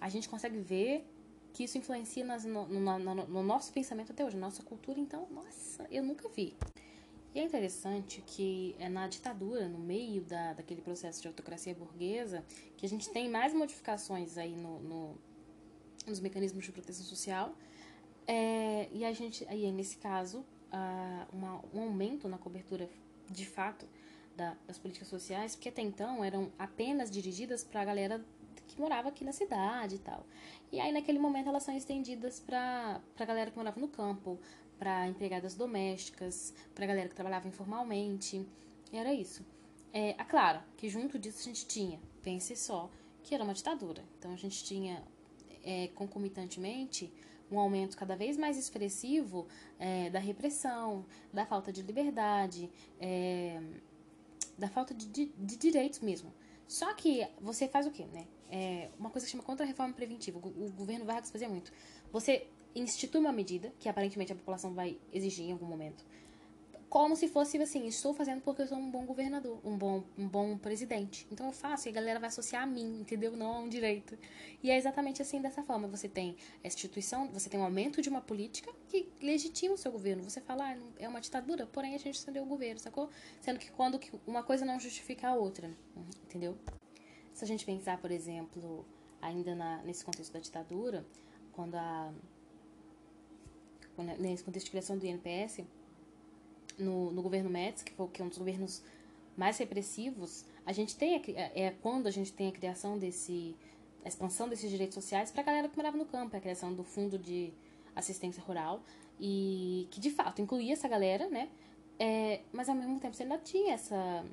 [0.00, 1.04] a gente consegue ver
[1.52, 4.98] que isso influencia nas, no, no, no, no, nosso pensamento até hoje, na nossa cultura,
[4.98, 6.54] então, nossa, eu nunca vi.
[7.34, 12.44] E é interessante que é na ditadura, no meio da, daquele processo de autocracia burguesa,
[12.76, 15.18] que a gente tem mais modificações aí no, no
[16.06, 17.54] nos mecanismos de proteção social.
[18.26, 22.88] É, e a gente, aí nesse caso, uh, uma, um aumento na cobertura
[23.30, 23.86] de fato
[24.36, 28.24] da, das políticas sociais, porque até então eram apenas dirigidas para a galera
[28.66, 30.26] que morava aqui na cidade e tal.
[30.70, 34.38] E aí naquele momento elas são estendidas para a galera que morava no campo,
[34.82, 38.44] para empregadas domésticas, para galera que trabalhava informalmente.
[38.92, 39.46] Era isso.
[39.92, 42.90] É, é claro que junto disso a gente tinha, pense só,
[43.22, 44.02] que era uma ditadura.
[44.18, 45.00] Então a gente tinha
[45.62, 47.12] é, concomitantemente
[47.48, 49.46] um aumento cada vez mais expressivo
[49.78, 52.68] é, da repressão, da falta de liberdade,
[52.98, 53.62] é,
[54.58, 56.34] da falta de, de, de, direitos mesmo.
[56.66, 58.26] Só que você faz o quê, né?
[58.50, 60.40] É uma coisa que chama contra-reforma preventiva.
[60.40, 61.72] O, o governo Vargas fazia muito.
[62.10, 66.04] Você institui uma medida que aparentemente a população vai exigir em algum momento,
[66.92, 70.28] como se fosse assim, estou fazendo porque eu sou um bom governador, um bom, um
[70.28, 71.26] bom presidente.
[71.32, 73.34] Então eu faço e a galera vai associar a mim, entendeu?
[73.34, 74.14] Não a um direito.
[74.62, 75.88] E é exatamente assim dessa forma.
[75.88, 79.90] Você tem a instituição, você tem um aumento de uma política que legitima o seu
[79.90, 80.22] governo.
[80.22, 83.08] Você fala, ah, é uma ditadura, porém a gente estendeu o governo, sacou?
[83.40, 85.70] Sendo que quando uma coisa não justifica a outra,
[86.26, 86.58] entendeu?
[87.32, 88.84] Se a gente pensar, por exemplo,
[89.22, 91.06] ainda na, nesse contexto da ditadura,
[91.52, 92.12] quando a
[94.18, 95.60] nesse contexto de criação do INPS,
[96.78, 98.82] no, no governo Médici, que foi que é um dos governos
[99.36, 103.54] mais repressivos, a gente tem a, é, é quando a gente tem a criação desse
[104.04, 106.82] a expansão desses direitos sociais para a galera que morava no campo, a criação do
[106.82, 107.52] fundo de
[107.94, 108.82] assistência rural
[109.20, 111.48] e que de fato incluía essa galera, né?
[111.98, 114.24] É, mas ao mesmo tempo você ainda tinha essa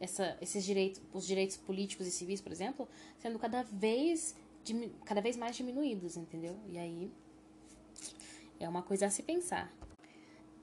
[0.00, 4.36] essa, esses direitos, os direitos políticos e civis, por exemplo, sendo cada vez,
[5.04, 6.56] cada vez mais diminuídos, entendeu?
[6.68, 7.10] E aí
[8.60, 9.72] é uma coisa a se pensar.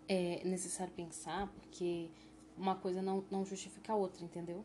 [0.08, 2.10] É necessário pensar porque
[2.58, 4.64] uma coisa não, não justifica a outra, entendeu?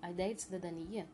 [0.00, 1.06] A ideia de cidadania,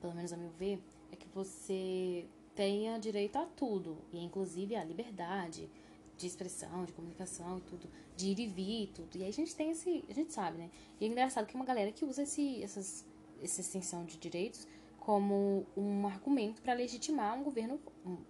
[0.00, 0.80] pelo menos a meu ver,
[1.12, 5.68] é que você tenha direito a tudo, e inclusive a liberdade
[6.16, 9.16] de expressão, de comunicação e tudo, de ir e vir e tudo.
[9.16, 10.70] E aí a gente tem esse, a gente sabe, né?
[11.00, 13.06] E é engraçado que uma galera que usa esse, essas,
[13.40, 14.66] essa extensão de direitos
[14.98, 17.80] como um argumento para legitimar um governo,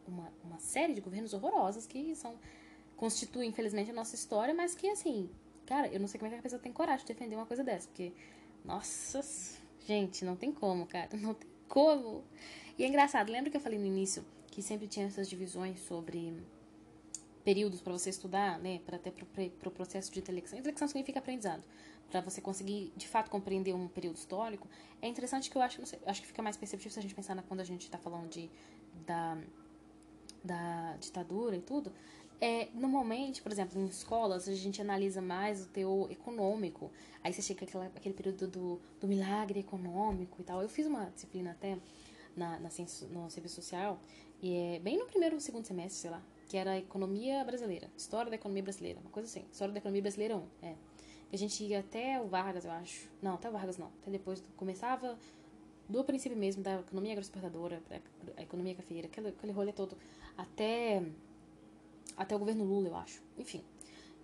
[0.07, 2.37] uma, uma série de governos horrorosos que são
[2.99, 5.31] constituem, infelizmente, a nossa história, mas que, assim,
[5.65, 7.65] cara, eu não sei como é que a pessoa tem coragem de defender uma coisa
[7.65, 8.13] dessa, porque,
[8.65, 9.23] nossa,
[9.87, 12.25] gente, não tem como, cara, não tem como.
[12.77, 16.35] E é engraçado, lembra que eu falei no início que sempre tinha essas divisões sobre
[17.45, 20.59] períodos para você estudar, né, para até para o processo de intelecção.
[20.59, 21.63] Intelecção significa aprendizado.
[22.11, 24.67] Para você conseguir, de fato, compreender um período histórico,
[25.01, 27.35] é interessante que eu acho, sei, acho que fica mais perceptível se a gente pensar
[27.35, 28.51] na, quando a gente está falando de
[29.07, 29.39] da,
[30.43, 31.93] da ditadura e tudo,
[32.41, 36.91] é, normalmente, por exemplo, em escolas, a gente analisa mais o teor econômico.
[37.23, 40.63] Aí você chega aquela, aquele período do, do milagre econômico e tal.
[40.63, 41.79] Eu fiz uma disciplina até
[42.37, 42.69] na, na
[43.11, 43.99] no serviço social,
[44.41, 47.91] e é bem no primeiro ou segundo semestre, sei lá, que era a economia brasileira,
[47.97, 50.75] história da economia brasileira, uma coisa assim, história da economia brasileira 1, é.
[51.31, 53.07] A gente ia até o Vargas, eu acho.
[53.21, 53.89] Não, até o Vargas não.
[54.01, 55.19] Até depois começava
[55.87, 57.83] do princípio mesmo da economia agroexportadora,
[58.35, 59.95] a economia cafeira, aquele, aquele rolê todo,
[60.39, 61.03] até
[62.17, 63.23] até o governo Lula, eu acho.
[63.37, 63.63] Enfim.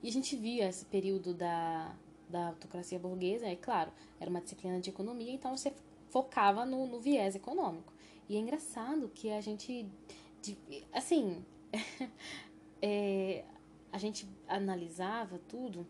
[0.02, 1.94] E a gente via esse período da,
[2.28, 5.72] da autocracia burguesa, é claro, era uma disciplina de economia, então você
[6.10, 7.92] focava no, no viés econômico.
[8.28, 9.86] E é engraçado que a gente,
[10.92, 11.44] assim,
[12.82, 13.44] é,
[13.92, 15.86] a gente analisava tudo,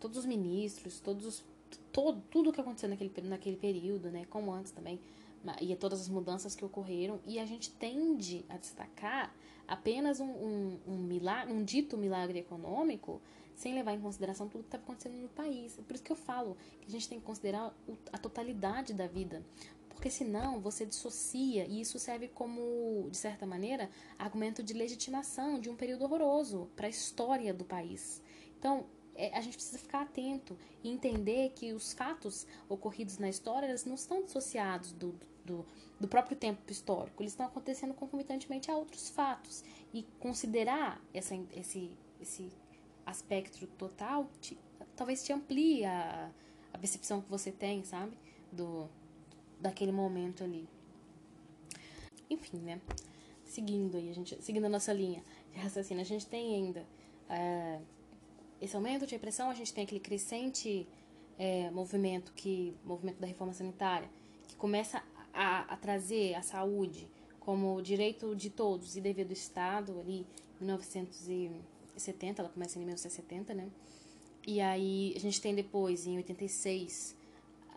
[0.00, 1.44] todos os ministros, todos os,
[1.92, 5.00] todo, tudo que aconteceu naquele, naquele período, né, como antes também,
[5.60, 9.32] e todas as mudanças que ocorreram, e a gente tende a destacar
[9.66, 13.20] apenas um, um, um, milagre, um dito milagre econômico
[13.54, 15.76] sem levar em consideração tudo que está acontecendo no país.
[15.76, 17.74] Por isso que eu falo que a gente tem que considerar
[18.12, 19.42] a totalidade da vida.
[19.88, 25.70] Porque senão você dissocia e isso serve como, de certa maneira, argumento de legitimação de
[25.70, 28.22] um período horroroso para a história do país.
[28.58, 33.66] Então, é, a gente precisa ficar atento e entender que os fatos ocorridos na história
[33.66, 35.26] eles não estão dissociados do, do,
[35.98, 39.64] do próprio tempo histórico, eles estão acontecendo concomitantemente a outros fatos.
[39.92, 42.52] E considerar essa, esse, esse
[43.04, 44.58] aspecto total te,
[44.94, 46.30] talvez te amplie a,
[46.72, 48.16] a percepção que você tem, sabe?
[48.52, 48.88] Do,
[49.60, 50.68] daquele momento ali.
[52.28, 52.80] Enfim, né?
[53.44, 56.84] Seguindo aí, a gente, seguindo a nossa linha de raciocínio, a gente tem ainda
[57.28, 57.80] é,
[58.60, 60.86] esse aumento de repressão, a gente tem aquele crescente
[61.38, 64.10] é, movimento que movimento da reforma sanitária
[64.48, 65.02] que começa
[65.36, 67.08] a, a trazer a saúde
[67.40, 70.26] como direito de todos e dever do Estado ali
[70.60, 73.68] em 1970, ela começa em 1970, né?
[74.46, 77.16] E aí a gente tem depois, em 86,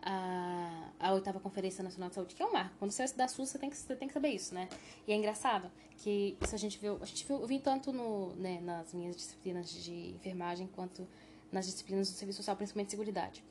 [0.02, 2.74] a, a oitava Conferência Nacional de Saúde, que é um marco.
[2.78, 4.68] Quando você da SUS, você tem, que, você tem que saber isso, né?
[5.06, 8.34] E é engraçado que isso a gente viu, a gente viu, eu vi tanto no,
[8.36, 11.06] né, nas minhas disciplinas de enfermagem quanto
[11.52, 13.44] nas disciplinas do serviço social, principalmente seguridade.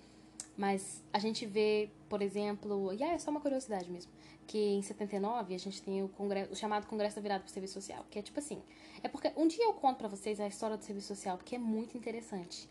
[0.60, 4.12] Mas a gente vê, por exemplo, e é só uma curiosidade mesmo,
[4.46, 7.54] que em 79 a gente tem o, congresso, o chamado Congresso da Virada para o
[7.54, 8.62] Serviço Social, que é tipo assim,
[9.02, 11.58] é porque um dia eu conto para vocês a história do serviço social, porque é
[11.58, 12.68] muito interessante.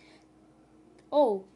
[1.10, 1.46] Ou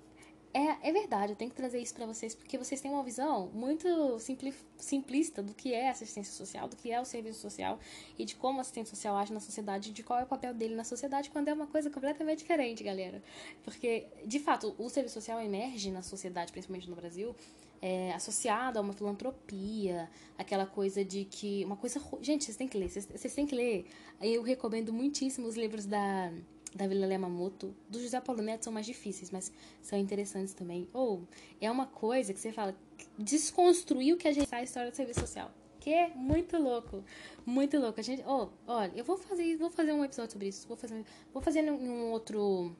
[0.54, 3.48] é, é verdade, eu tenho que trazer isso para vocês, porque vocês têm uma visão
[3.54, 7.78] muito simpli, simplista do que é assistência social, do que é o serviço social
[8.18, 10.74] e de como a assistência social age na sociedade, de qual é o papel dele
[10.74, 13.22] na sociedade, quando é uma coisa completamente diferente, galera.
[13.64, 17.34] Porque, de fato, o serviço social emerge na sociedade, principalmente no Brasil,
[17.80, 21.64] é, associado a uma filantropia, aquela coisa de que.
[21.64, 22.00] Uma coisa.
[22.20, 23.86] Gente, vocês têm que ler, vocês, vocês têm que ler.
[24.20, 26.32] Eu recomendo muitíssimo os livros da
[26.74, 30.88] da Vila Yamamoto, do José Paulo Neto são mais difíceis, mas são interessantes também.
[30.92, 31.22] Ou
[31.60, 32.74] é uma coisa que você fala,
[33.18, 35.50] desconstruir o que a gente faz história do serviço social.
[35.80, 37.04] Que é muito louco,
[37.44, 37.98] muito louco.
[37.98, 41.04] A gente, oh, olha, eu vou fazer, vou fazer um episódio sobre isso, vou fazer,
[41.32, 42.74] vou fazer em um outro,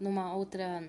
[0.00, 0.88] numa outra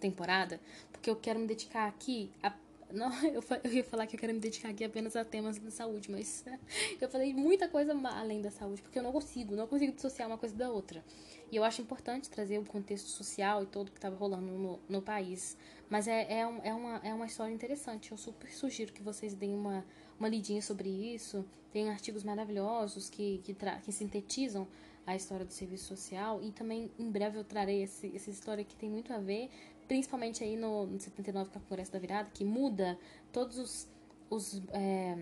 [0.00, 0.58] temporada,
[0.90, 2.50] porque eu quero me dedicar aqui a
[2.92, 5.70] Não, eu, eu ia falar que eu quero me dedicar aqui apenas a temas da
[5.70, 6.44] saúde, mas
[7.00, 10.38] eu falei muita coisa além da saúde, porque eu não consigo, não consigo dissociar uma
[10.38, 11.04] coisa da outra.
[11.50, 15.02] E eu acho importante trazer o contexto social e todo que estava rolando no, no
[15.02, 15.56] país.
[15.88, 18.12] Mas é, é, um, é, uma, é uma história interessante.
[18.12, 19.84] Eu super sugiro que vocês deem uma,
[20.18, 21.44] uma lidinha sobre isso.
[21.72, 24.68] Tem artigos maravilhosos que, que, que sintetizam
[25.04, 26.40] a história do serviço social.
[26.40, 29.50] E também, em breve, eu trarei esse, essa história que tem muito a ver,
[29.90, 32.96] principalmente aí no, no 79, com a Floresta da Virada, que muda
[33.32, 33.88] todos os,
[34.30, 35.18] os é,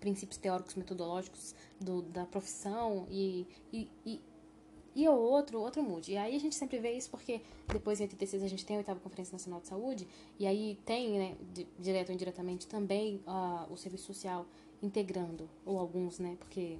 [0.00, 4.20] princípios teóricos, metodológicos do, da profissão e, e, e
[4.96, 6.10] e o outro, outro mude.
[6.10, 8.78] E aí a gente sempre vê isso porque depois em 86 a gente tem a
[8.80, 10.08] oitava Conferência Nacional de Saúde,
[10.40, 11.36] e aí tem, né,
[11.78, 14.44] direto ou indiretamente, também uh, o serviço social
[14.82, 16.78] integrando, ou alguns, né, porque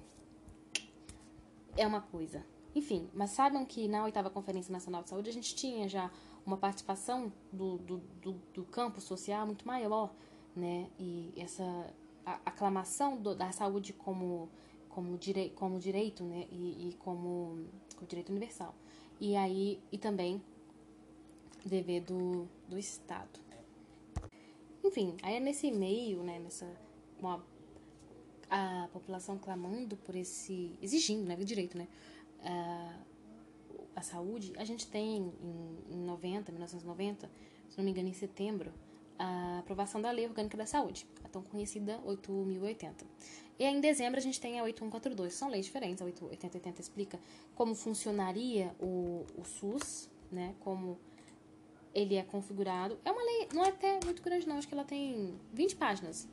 [1.76, 2.44] é uma coisa.
[2.74, 6.11] Enfim, mas saibam que na oitava Conferência Nacional de Saúde a gente tinha já
[6.48, 10.12] uma participação do, do, do, do campo social muito maior,
[10.56, 11.94] né, e essa
[12.44, 14.48] aclamação do, da saúde como
[14.88, 17.68] como, direi como direito, né, e, e como
[18.02, 18.74] o direito universal.
[19.20, 20.42] E aí, e também
[21.64, 23.38] dever do, do Estado.
[24.82, 26.66] Enfim, aí é nesse meio, né, nessa
[27.20, 27.44] uma,
[28.50, 31.87] a população clamando por esse, exigindo, né, o direito, né,
[32.42, 32.96] a,
[33.94, 37.31] a saúde, a gente tem em, em 90, 1990,
[37.68, 38.72] se não me engano, em setembro,
[39.18, 43.05] a aprovação da Lei Orgânica da Saúde, a tão conhecida 8080.
[43.59, 46.01] E aí, em dezembro a gente tem a 8142, são leis diferentes.
[46.01, 47.18] A 8080 explica
[47.57, 50.55] como funcionaria o, o SUS, né?
[50.61, 50.96] Como
[51.92, 52.96] ele é configurado.
[53.05, 56.29] É uma lei, não é até muito grande não, acho que ela tem 20 páginas.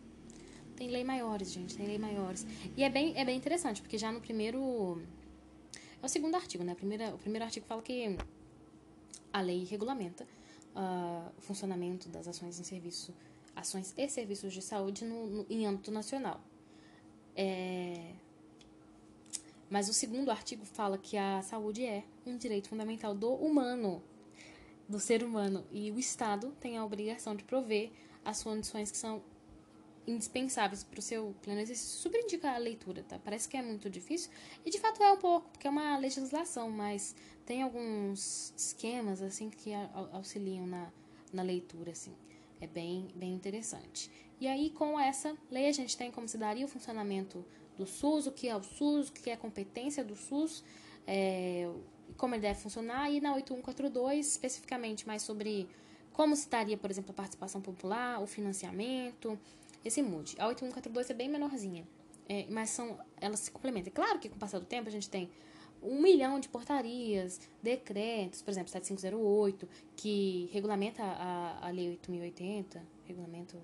[0.76, 2.46] Tem lei maiores, gente, tem lei maiores.
[2.76, 5.02] E é bem, é bem interessante, porque já no primeiro...
[6.06, 6.76] O segundo artigo, né?
[6.76, 8.16] Primeira, o primeiro artigo fala que
[9.34, 10.24] a lei regulamenta
[10.76, 13.12] uh, o funcionamento das ações em serviço,
[13.56, 16.40] ações e serviços de saúde no, no, em âmbito nacional.
[17.36, 18.12] É...
[19.68, 24.00] Mas o segundo artigo fala que a saúde é um direito fundamental do humano,
[24.88, 27.90] do ser humano, e o Estado tem a obrigação de prover
[28.24, 29.24] as condições que são
[30.08, 32.12] indispensáveis para o seu pleno exercício.
[32.16, 33.20] Indica a leitura, tá?
[33.24, 34.32] Parece que é muito difícil,
[34.66, 37.16] e de fato é um pouco, porque é uma legislação, mas
[37.46, 39.72] tem alguns esquemas, assim, que
[40.12, 40.92] auxiliam na,
[41.32, 42.14] na leitura, assim.
[42.60, 44.10] É bem, bem interessante.
[44.40, 47.46] E aí, com essa lei, a gente tem como se daria o funcionamento
[47.78, 50.64] do SUS, o que é o SUS, o que é a competência do SUS,
[51.06, 51.70] é,
[52.18, 55.68] como ele deve funcionar, e na 8142, especificamente mais sobre
[56.12, 59.38] como se daria, por exemplo, a participação popular, o financiamento,
[59.86, 60.36] esse MUD.
[60.40, 61.88] A 8142 é bem menorzinha,
[62.28, 63.94] é, mas são, elas se complementam.
[63.94, 65.30] Claro que com o passar do tempo a gente tem
[65.82, 73.58] um milhão de portarias, decretos, por exemplo, 7508, que regulamenta a, a Lei 8080, regulamento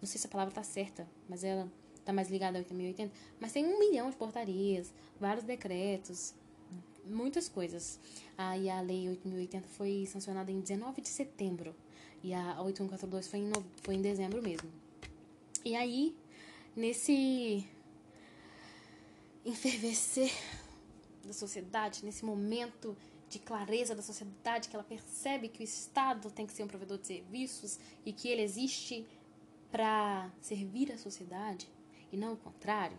[0.00, 3.12] não sei se a palavra está certa, mas ela está mais ligada a 8080.
[3.40, 6.34] Mas tem um milhão de portarias, vários decretos,
[7.04, 7.98] muitas coisas.
[8.36, 11.74] Aí a lei 8080 foi sancionada em 19 de setembro.
[12.22, 13.64] E a 8142 foi em, no...
[13.82, 14.70] foi em dezembro mesmo.
[15.64, 16.16] E aí,
[16.74, 17.66] nesse
[19.44, 20.32] enfervecer
[21.24, 22.96] da sociedade, nesse momento
[23.28, 26.98] de clareza da sociedade, que ela percebe que o Estado tem que ser um provedor
[26.98, 29.06] de serviços e que ele existe
[29.70, 31.68] para servir a sociedade
[32.10, 32.98] e não o contrário.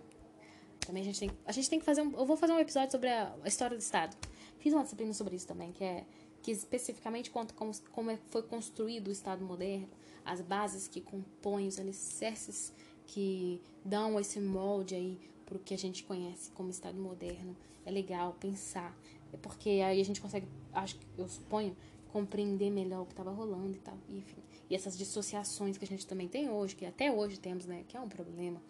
[0.80, 2.92] Também a gente tem, a gente tem que fazer um, eu vou fazer um episódio
[2.92, 4.16] sobre a, a história do Estado.
[4.60, 6.06] Fiz uma disciplina sobre isso também, que é
[6.42, 9.90] que especificamente conta como, como é, foi construído o Estado moderno,
[10.30, 12.72] as bases que compõem os alicerces
[13.08, 17.58] que dão esse molde aí para o que a gente conhece como Estado moderno.
[17.84, 18.96] É legal pensar,
[19.34, 21.76] é porque aí a gente consegue, acho que eu suponho,
[22.12, 24.38] compreender melhor o que estava rolando e tal, enfim.
[24.70, 27.98] E essas dissociações que a gente também tem hoje, que até hoje temos, né, que
[27.98, 28.62] é um problema.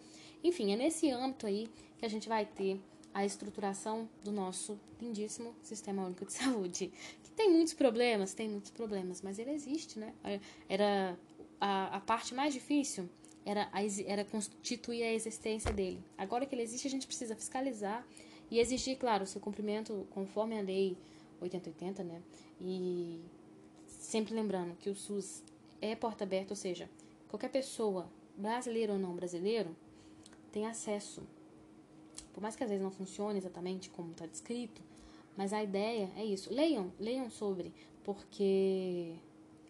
[0.42, 1.68] Enfim, é nesse âmbito aí
[1.98, 2.80] que a gente vai ter
[3.12, 6.90] a estruturação do nosso lindíssimo Sistema Único de Saúde.
[7.22, 10.14] Que tem muitos problemas, tem muitos problemas, mas ele existe, né?
[10.24, 11.18] É, era
[11.60, 13.08] a, a parte mais difícil
[13.44, 16.02] era, a, era constituir a existência dele.
[16.16, 18.06] Agora que ele existe, a gente precisa fiscalizar
[18.50, 20.96] e exigir, claro, o seu cumprimento conforme a lei
[21.40, 22.22] 8080, né?
[22.60, 23.20] E
[23.86, 25.42] sempre lembrando que o SUS
[25.80, 26.90] é porta aberta, ou seja,
[27.28, 29.74] qualquer pessoa, brasileiro ou não brasileiro,
[30.52, 31.22] tem acesso.
[32.32, 34.82] Por mais que às vezes não funcione exatamente como está descrito,
[35.36, 36.52] mas a ideia é isso.
[36.52, 37.72] Leiam, leiam sobre,
[38.04, 39.14] porque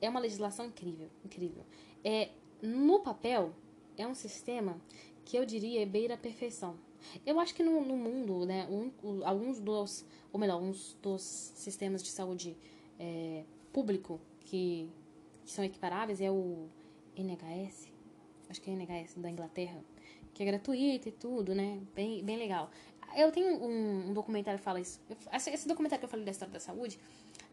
[0.00, 1.64] é uma legislação incrível, incrível.
[2.04, 2.30] É
[2.62, 3.52] no papel
[3.96, 4.80] é um sistema
[5.24, 6.76] que eu diria beira a perfeição.
[7.24, 12.02] Eu acho que no, no mundo, né, um, alguns dos, ou melhor, alguns dos sistemas
[12.02, 12.56] de saúde
[12.98, 14.88] é, público que,
[15.44, 16.68] que, são equiparáveis é o
[17.16, 17.88] NHS,
[18.48, 19.82] acho que é NHS da Inglaterra,
[20.34, 21.80] que é gratuita e tudo, né?
[21.94, 22.70] Bem, bem legal.
[23.16, 25.00] Eu tenho um, um documentário que fala isso.
[25.32, 26.98] Esse documentário que eu falei da história da saúde,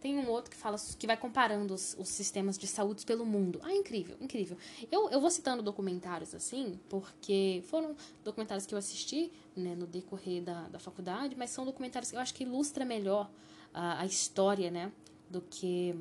[0.07, 3.59] tem um outro que fala que vai comparando os, os sistemas de saúde pelo mundo.
[3.61, 4.55] Ah, incrível, incrível.
[4.89, 7.93] Eu, eu vou citando documentários assim, porque foram
[8.23, 12.21] documentários que eu assisti né, no decorrer da, da faculdade, mas são documentários que eu
[12.21, 13.29] acho que ilustra melhor
[13.73, 14.93] a, a história, né?
[15.29, 15.93] Do que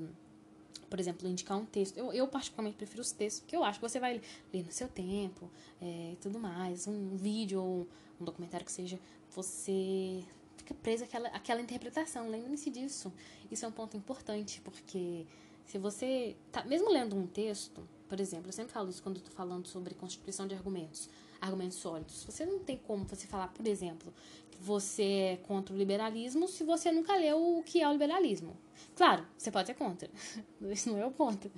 [0.88, 1.99] por exemplo, indicar um texto.
[1.99, 4.23] Eu, eu particularmente prefiro os textos, que eu acho que você vai
[4.55, 5.51] ler no seu tempo
[5.83, 6.87] é, e tudo mais.
[6.87, 7.88] Um vídeo ou
[8.21, 9.01] um documentário que seja,
[9.35, 10.23] você
[10.57, 12.29] fica preso àquela, àquela interpretação.
[12.29, 13.12] Lembre-se disso.
[13.51, 15.27] Isso é um ponto importante, porque
[15.66, 19.33] se você tá mesmo lendo um texto, por exemplo, eu sempre falo isso quando estou
[19.33, 22.25] falando sobre constituição de argumentos, argumentos sólidos.
[22.25, 24.12] Você não tem como você falar, por exemplo,
[24.51, 28.57] que você é contra o liberalismo se você nunca leu o que é o liberalismo.
[28.95, 30.09] Claro, você pode ser contra.
[30.71, 31.51] Isso não é o ponto.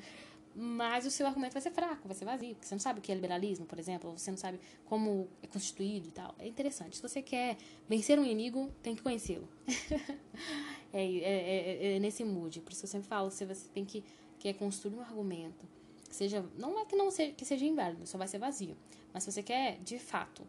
[0.60, 3.02] Mas o seu argumento vai ser fraco, vai ser vazio, porque você não sabe o
[3.02, 6.34] que é liberalismo, por exemplo, você não sabe como é constituído e tal.
[6.36, 6.96] É interessante.
[6.96, 7.56] Se você quer
[7.88, 9.48] vencer um inimigo, tem que conhecê-lo.
[10.92, 12.60] é, é, é, é, nesse mood.
[12.62, 14.02] Por isso eu sempre falo, se você tem que
[14.40, 15.64] quer construir um argumento,
[16.10, 18.76] seja não é que não seja que seja inválido, só vai ser vazio.
[19.14, 20.42] Mas se você quer, de fato,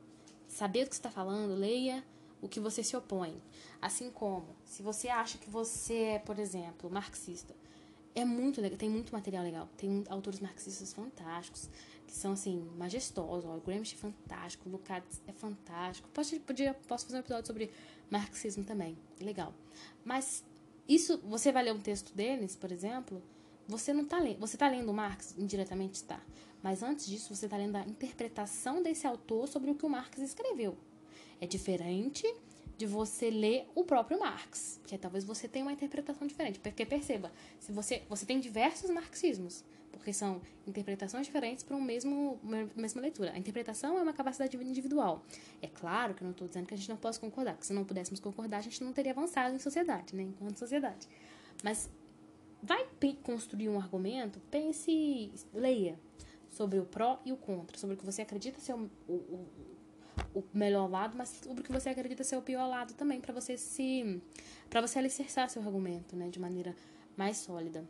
[0.47, 2.03] saber do que está falando, leia
[2.41, 3.39] o que você se opõe.
[3.79, 7.53] Assim como, se você acha que você é, por exemplo, marxista,
[8.15, 9.69] é muito legal, tem muito material legal.
[9.77, 11.69] Tem autores marxistas fantásticos,
[12.07, 13.45] que são, assim, majestosos.
[13.45, 16.09] Ó, o Gramsci é fantástico, o Lukács é fantástico.
[16.09, 17.71] Posso, podia, posso fazer um episódio sobre
[18.09, 19.53] marxismo também, legal.
[20.03, 20.43] Mas
[20.87, 23.21] isso, você vai ler um texto deles, por exemplo,
[23.67, 26.19] você não tá lendo, você tá lendo Marx indiretamente, está.
[26.63, 30.17] Mas antes disso, você está lendo a interpretação desse autor sobre o que o Marx
[30.17, 30.75] escreveu.
[31.39, 32.25] É diferente
[32.79, 36.59] de você ler o próprio Marx, porque talvez você tenha uma interpretação diferente.
[36.59, 42.39] Porque perceba, se você você tem diversos marxismos, porque são interpretações diferentes para um mesmo
[42.77, 43.33] mesma leitura.
[43.33, 45.25] A interpretação é uma capacidade individual.
[45.61, 47.73] É claro que eu não estou dizendo que a gente não possa concordar, porque se
[47.73, 51.05] não pudéssemos concordar, a gente não teria avançado em sociedade, né, enquanto sociedade.
[51.61, 51.89] Mas
[52.63, 52.87] vai
[53.21, 55.99] construir um argumento, pense, leia
[56.49, 59.69] sobre o pró e o contra, sobre o que você acredita ser o, o, o
[60.53, 63.57] melhor lado, mas sobre o que você acredita ser o pior lado também, para você
[63.57, 64.21] se.
[64.69, 66.75] para você alicerçar seu argumento, né, de maneira
[67.17, 67.83] mais sólida.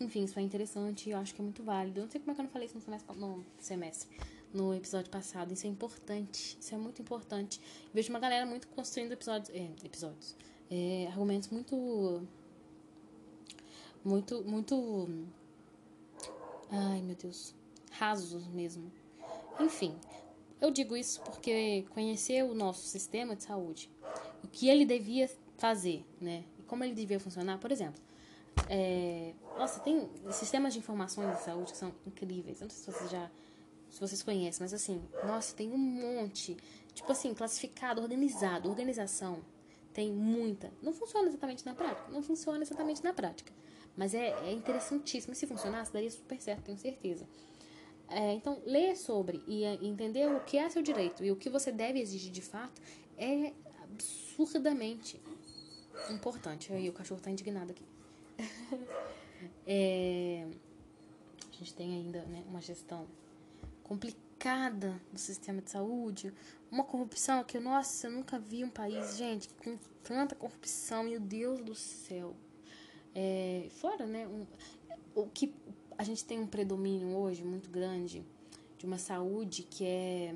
[0.00, 2.00] Enfim, isso é interessante e eu acho que é muito válido.
[2.00, 4.08] Eu não sei como é que eu não falei isso no semestre, no, semestre,
[4.52, 5.52] no episódio passado.
[5.52, 7.60] Isso é importante, isso é muito importante.
[7.84, 10.36] Eu vejo uma galera muito construindo episódios, é, episódios,
[10.70, 12.26] é, argumentos muito,
[14.04, 15.08] muito, muito,
[16.70, 17.54] ai meu Deus,
[17.92, 18.90] rasos mesmo.
[19.60, 19.94] Enfim,
[20.64, 23.90] eu digo isso porque conhecer o nosso sistema de saúde,
[24.42, 26.44] o que ele devia fazer, né?
[26.58, 28.00] E como ele devia funcionar, por exemplo.
[28.68, 32.60] É, nossa, tem sistemas de informações de saúde que são incríveis.
[32.60, 33.30] Não sei se vocês já.
[33.90, 36.56] Se vocês conhecem, mas assim, nossa, tem um monte.
[36.94, 39.44] Tipo assim, classificado, organizado, organização.
[39.92, 40.72] Tem muita.
[40.82, 42.10] Não funciona exatamente na prática.
[42.10, 43.52] Não funciona exatamente na prática.
[43.96, 45.34] Mas é, é interessantíssimo.
[45.34, 47.28] Se funcionasse, daria super certo, tenho certeza.
[48.14, 51.50] É, então, ler sobre e é, entender o que é seu direito e o que
[51.50, 52.80] você deve exigir de fato
[53.18, 55.20] é absurdamente
[56.10, 56.72] importante.
[56.72, 57.84] Aí o cachorro está indignado aqui.
[59.66, 60.46] é,
[61.52, 63.04] a gente tem ainda né, uma gestão
[63.82, 66.32] complicada do sistema de saúde,
[66.70, 71.60] uma corrupção que, nossa, eu nunca vi um país, gente, com tanta corrupção, meu Deus
[71.60, 72.36] do céu.
[73.12, 74.46] É, fora, né, um,
[75.16, 75.52] o que
[75.96, 78.24] a gente tem um predomínio hoje muito grande
[78.78, 80.34] de uma saúde que é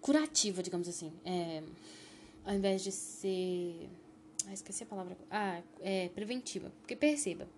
[0.00, 1.12] curativa, digamos assim.
[1.24, 1.62] É,
[2.44, 3.88] ao invés de ser.
[4.46, 5.16] Ah, esqueci a palavra.
[5.30, 6.70] Ah, é preventiva.
[6.80, 7.48] Porque perceba.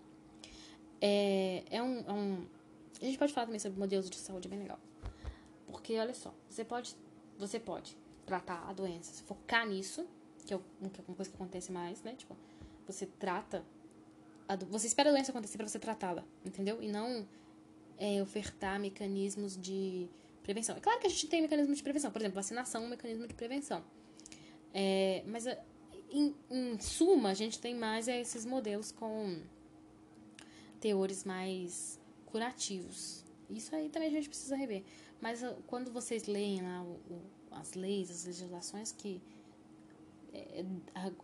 [1.01, 2.47] É, é, um, é um.
[3.01, 4.79] A gente pode falar também sobre modelos de saúde bem legal.
[5.67, 6.95] Porque, olha só, você pode.
[7.39, 10.07] Você pode tratar a doença, focar nisso,
[10.47, 12.15] que é uma coisa que acontece mais, né?
[12.17, 12.37] Tipo,
[12.87, 13.65] você trata
[14.69, 16.83] você espera a doença acontecer para você tratá-la, entendeu?
[16.83, 17.27] E não
[17.99, 20.09] é, ofertar mecanismos de
[20.43, 20.77] prevenção.
[20.77, 23.27] É claro que a gente tem mecanismos de prevenção, por exemplo, vacinação é um mecanismo
[23.27, 23.83] de prevenção.
[24.73, 25.47] É, mas
[26.11, 29.41] em, em, suma, a gente tem mais é, esses modelos com
[30.81, 33.25] teores mais curativos.
[33.49, 34.83] Isso aí também a gente precisa rever.
[35.21, 39.23] Mas quando vocês leem lá o, o, as leis, as legislações que
[40.33, 40.65] é,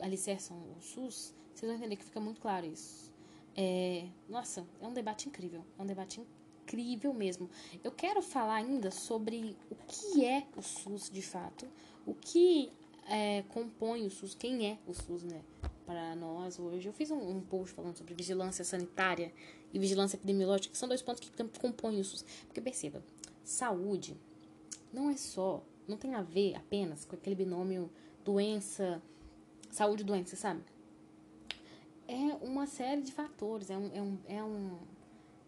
[0.01, 3.10] alicerçam o SUS, vocês vão entender que fica muito claro isso.
[3.57, 5.65] É, nossa, é um debate incrível.
[5.79, 6.21] É um debate
[6.63, 7.51] incrível mesmo.
[7.83, 11.67] Eu quero falar ainda sobre o que é o SUS de fato,
[12.07, 12.73] o que
[13.09, 15.43] é, compõe o SUS, quem é o SUS, né?
[15.91, 16.87] para nós hoje.
[16.89, 19.33] Eu fiz um, um, post falando sobre vigilância sanitária
[19.73, 22.25] e vigilância epidemiológica, que são dois pontos que compõem o SUS.
[22.47, 23.03] Porque perceba,
[23.43, 24.17] saúde
[24.93, 27.91] não é só, não tem a ver apenas com aquele binômio
[28.25, 29.03] doença,
[29.69, 30.63] saúde doença, sabe?
[32.11, 34.79] É uma série de fatores, é um, é um, é um,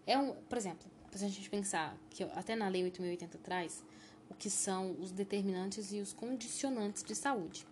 [0.06, 3.82] é um por exemplo, se a gente pensar que até na lei 8080 traz
[4.30, 7.66] o que são os determinantes e os condicionantes de saúde.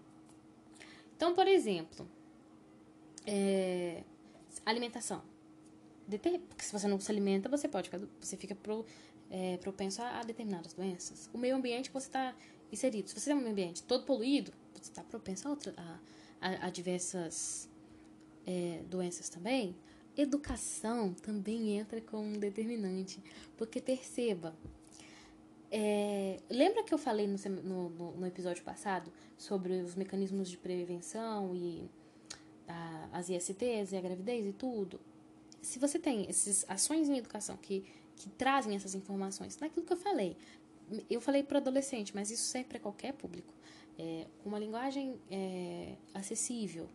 [1.16, 2.05] Então, por exemplo,
[3.24, 4.03] é,
[4.66, 5.22] alimentação.
[6.09, 8.84] Porque se você não se alimenta, você pode ficar, você fica pro,
[9.30, 11.30] é, propenso a, a, determinadas doenças.
[11.32, 12.34] O meio ambiente que você está
[12.72, 13.09] inserido.
[13.09, 15.99] Se você tem um meio ambiente todo poluído, você está propenso a, outra, a,
[16.41, 17.70] a, a diversas
[18.47, 19.76] é, doenças também.
[20.16, 23.22] Educação também entra como um determinante.
[23.57, 24.55] Porque perceba,
[25.70, 31.55] é, lembra que eu falei no, no, no, episódio passado sobre os mecanismos de prevenção
[31.55, 31.88] e
[32.66, 35.01] a, as ISTs e a gravidez e tudo?
[35.62, 37.84] Se você tem essas ações em educação que,
[38.16, 40.36] que trazem essas informações, naquilo que eu falei,
[41.09, 43.55] eu falei para adolescente, mas isso serve para qualquer público,
[43.97, 46.88] é, uma linguagem é, acessível,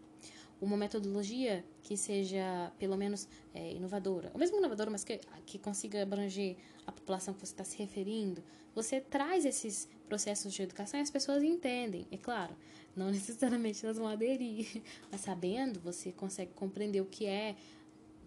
[0.62, 4.32] uma metodologia que seja, pelo menos, é, inovadora.
[4.34, 8.44] Ou mesmo inovadora, mas que, que consiga abranger a população que você está se referindo.
[8.74, 12.08] Você traz esses processos de educação e as pessoas entendem.
[12.12, 12.56] É claro,
[12.96, 14.82] não necessariamente elas vão aderir,
[15.12, 17.56] mas sabendo, você consegue compreender o que é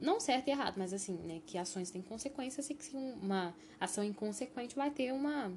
[0.00, 4.04] não certo e errado, mas assim, né, que ações têm consequências e que uma ação
[4.04, 5.52] inconsequente vai ter uma,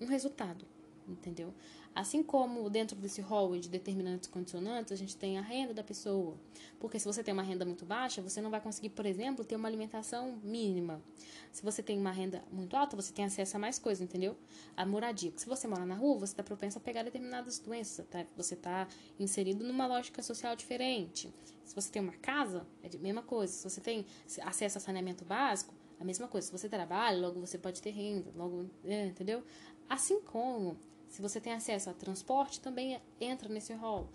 [0.00, 0.66] um resultado,
[1.08, 1.54] entendeu?
[1.92, 6.36] Assim como dentro desse rol de determinantes condicionantes, a gente tem a renda da pessoa.
[6.78, 9.56] Porque se você tem uma renda muito baixa, você não vai conseguir, por exemplo, ter
[9.56, 11.02] uma alimentação mínima.
[11.50, 14.36] Se você tem uma renda muito alta, você tem acesso a mais coisas, entendeu?
[14.76, 15.32] A moradia.
[15.36, 18.06] Se você mora na rua, você está propenso a pegar determinadas doenças.
[18.06, 18.24] Tá?
[18.36, 18.86] Você está
[19.18, 21.32] inserido numa lógica social diferente.
[21.64, 23.52] Se você tem uma casa, é a mesma coisa.
[23.52, 24.06] Se você tem
[24.42, 26.46] acesso a saneamento básico, a mesma coisa.
[26.46, 29.42] Se você trabalha, logo você pode ter renda, logo, é, entendeu?
[29.88, 30.76] Assim como
[31.10, 34.08] se você tem acesso a transporte, também entra nesse rol.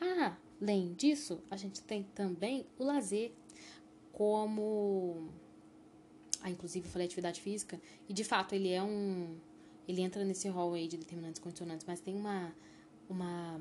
[0.00, 3.32] Ah, além disso, a gente tem também o lazer,
[4.10, 5.28] como.
[6.40, 7.78] Ah, inclusive eu falei atividade física,
[8.08, 9.38] e de fato ele é um.
[9.86, 12.54] Ele entra nesse rol aí de determinantes condicionantes, mas tem uma.
[13.08, 13.60] uma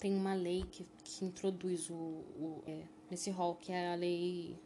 [0.00, 4.58] tem uma lei que, que introduz o, o é, nesse rol, que é a lei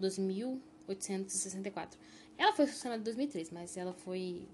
[0.00, 2.00] 2864.
[2.38, 4.48] Ela foi funcionada em 2003, mas ela foi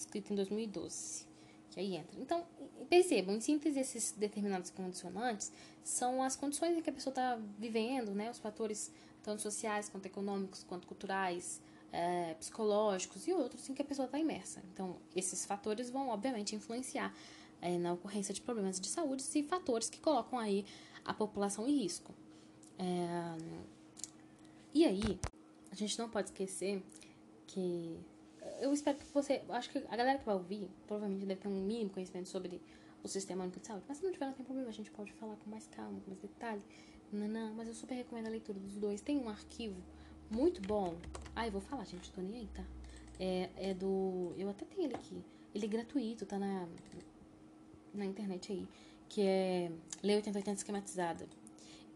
[0.00, 1.26] escrito em 2012,
[1.70, 2.18] que aí entra.
[2.20, 2.44] Então,
[2.88, 5.52] percebam, em síntese, esses determinados condicionantes
[5.84, 8.30] são as condições em que a pessoa está vivendo, né?
[8.30, 8.92] Os fatores
[9.22, 11.60] tanto sociais, quanto econômicos, quanto culturais,
[11.92, 14.62] é, psicológicos e outros em que a pessoa está imersa.
[14.72, 17.14] Então, esses fatores vão, obviamente, influenciar
[17.60, 20.64] é, na ocorrência de problemas de saúde e fatores que colocam aí
[21.04, 22.14] a população em risco.
[22.78, 23.60] É,
[24.72, 25.20] e aí,
[25.70, 26.82] a gente não pode esquecer
[27.46, 27.98] que
[28.60, 29.42] eu espero que você.
[29.48, 32.60] Acho que a galera que vai ouvir provavelmente deve ter um mínimo conhecimento sobre
[33.02, 33.84] o sistema único de saúde.
[33.88, 36.10] Mas se não tiver, não tem problema, a gente pode falar com mais calma, com
[36.10, 36.62] mais detalhe.
[37.12, 39.00] Não, mas eu super recomendo a leitura dos dois.
[39.00, 39.76] Tem um arquivo
[40.30, 40.96] muito bom.
[41.34, 42.64] Ah, eu vou falar, gente, tô nem aí, tá?
[43.18, 44.32] É, é do.
[44.38, 45.22] Eu até tenho ele aqui.
[45.54, 46.68] Ele é gratuito, tá na,
[47.92, 48.68] na internet aí.
[49.08, 49.72] Que é
[50.02, 51.26] Lei 8080 Esquematizada.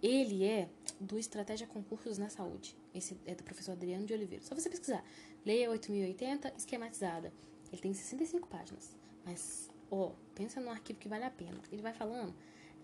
[0.03, 0.69] Ele é
[1.01, 2.77] do Estratégia Concursos na Saúde.
[2.95, 4.45] Esse é do professor Adriano de Oliveira.
[4.45, 5.05] Só você pesquisar.
[5.45, 7.33] Leia 8080 esquematizada.
[7.73, 8.97] Ele tem 65 páginas.
[9.25, 11.61] Mas, ó, pensa num arquivo que vale a pena.
[11.71, 12.35] Ele vai falando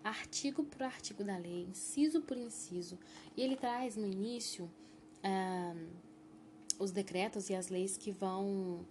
[0.02, 2.98] artigo por artigo da lei, inciso por inciso.
[3.36, 4.70] E ele traz no início
[5.22, 5.74] ah,
[6.78, 8.86] os decretos e as leis que vão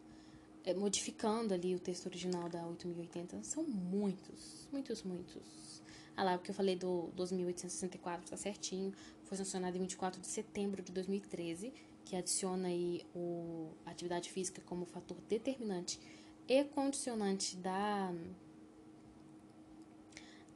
[0.63, 3.43] é, modificando ali o texto original da 8080.
[3.43, 5.81] São muitos, muitos, muitos
[6.19, 8.93] ah lá, o que eu falei do 2.864 tá certinho.
[9.23, 11.71] Foi sancionado em 24 de setembro de 2013,
[12.09, 15.99] que adiciona aí o, a atividade física como fator determinante
[16.47, 18.11] e condicionante da.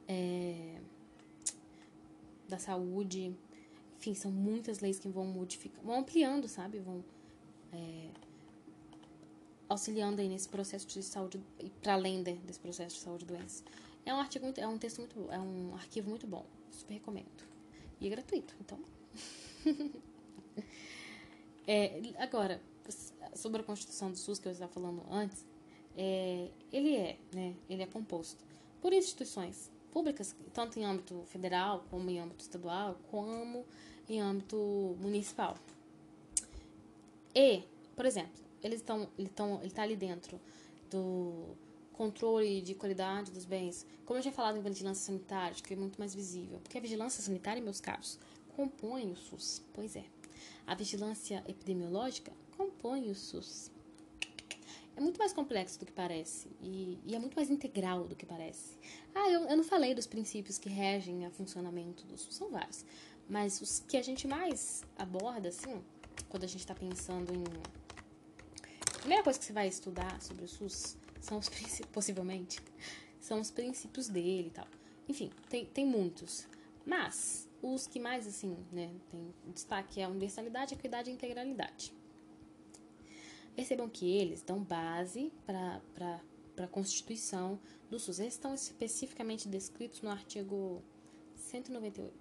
[0.08, 0.80] É,
[2.48, 3.32] da saúde.
[3.96, 6.80] Enfim, são muitas leis que vão modificar, vão ampliando, sabe?
[6.80, 7.04] Vão
[7.72, 8.08] é,
[9.68, 11.40] auxiliando aí nesse processo de saúde,
[11.80, 13.62] para além desse processo de saúde e doença.
[14.04, 17.44] É um artigo muito, é um texto muito, é um arquivo muito bom, super recomendo.
[18.00, 18.80] E é gratuito, então.
[21.66, 22.60] é, agora,
[23.34, 25.46] sobre a Constituição do SUS que eu estava falando antes,
[25.96, 28.44] é, ele é, né, ele é composto
[28.80, 33.64] por instituições públicas, tanto em âmbito federal, como em âmbito estadual, como
[34.08, 35.56] em âmbito municipal.
[37.34, 37.62] E,
[37.96, 39.30] por exemplo, eles estão, ele,
[39.64, 40.40] está ali dentro
[40.90, 41.56] do
[41.92, 43.86] controle de qualidade dos bens.
[44.04, 46.58] Como eu tinha falado em vigilância sanitária, que é muito mais visível.
[46.60, 48.18] Porque a vigilância sanitária, meus caros,
[48.56, 49.62] compõe o SUS.
[49.72, 50.04] Pois é.
[50.66, 53.70] A vigilância epidemiológica compõe o SUS.
[54.96, 58.24] É muito mais complexo do que parece e, e é muito mais integral do que
[58.24, 58.78] parece.
[59.14, 62.84] Ah, eu, eu não falei dos princípios que regem o funcionamento do SUS, são vários.
[63.28, 65.82] Mas os que a gente mais aborda, assim,
[66.28, 67.44] quando a gente está pensando em.
[68.94, 72.60] A primeira coisa que você vai estudar sobre o SUS são os princípios, possivelmente,
[73.20, 74.68] são os princípios dele e tal.
[75.08, 76.46] Enfim, tem, tem muitos.
[76.86, 81.94] Mas os que mais, assim, né, tem destaque é a universalidade, equidade e integralidade.
[83.56, 85.80] Percebam que eles dão base para
[86.58, 87.58] a constituição
[87.88, 88.18] do SUS.
[88.18, 90.82] Eles estão especificamente descritos no artigo
[91.36, 92.12] 198.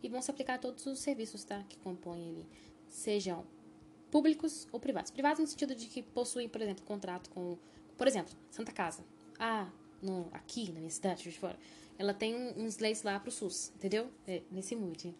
[0.00, 2.46] E vão se aplicar a todos os serviços tá, que compõem ele,
[2.88, 3.44] sejam
[4.10, 5.10] públicos ou privados.
[5.10, 7.58] Privados no sentido de que possuem, por exemplo, contrato com,
[7.96, 9.04] por exemplo, Santa Casa.
[9.38, 9.68] Ah,
[10.00, 11.58] no, aqui na minha cidade, de fora,
[12.02, 14.10] ela tem uns leis lá pro SUS, entendeu?
[14.26, 15.14] É, nesse mood.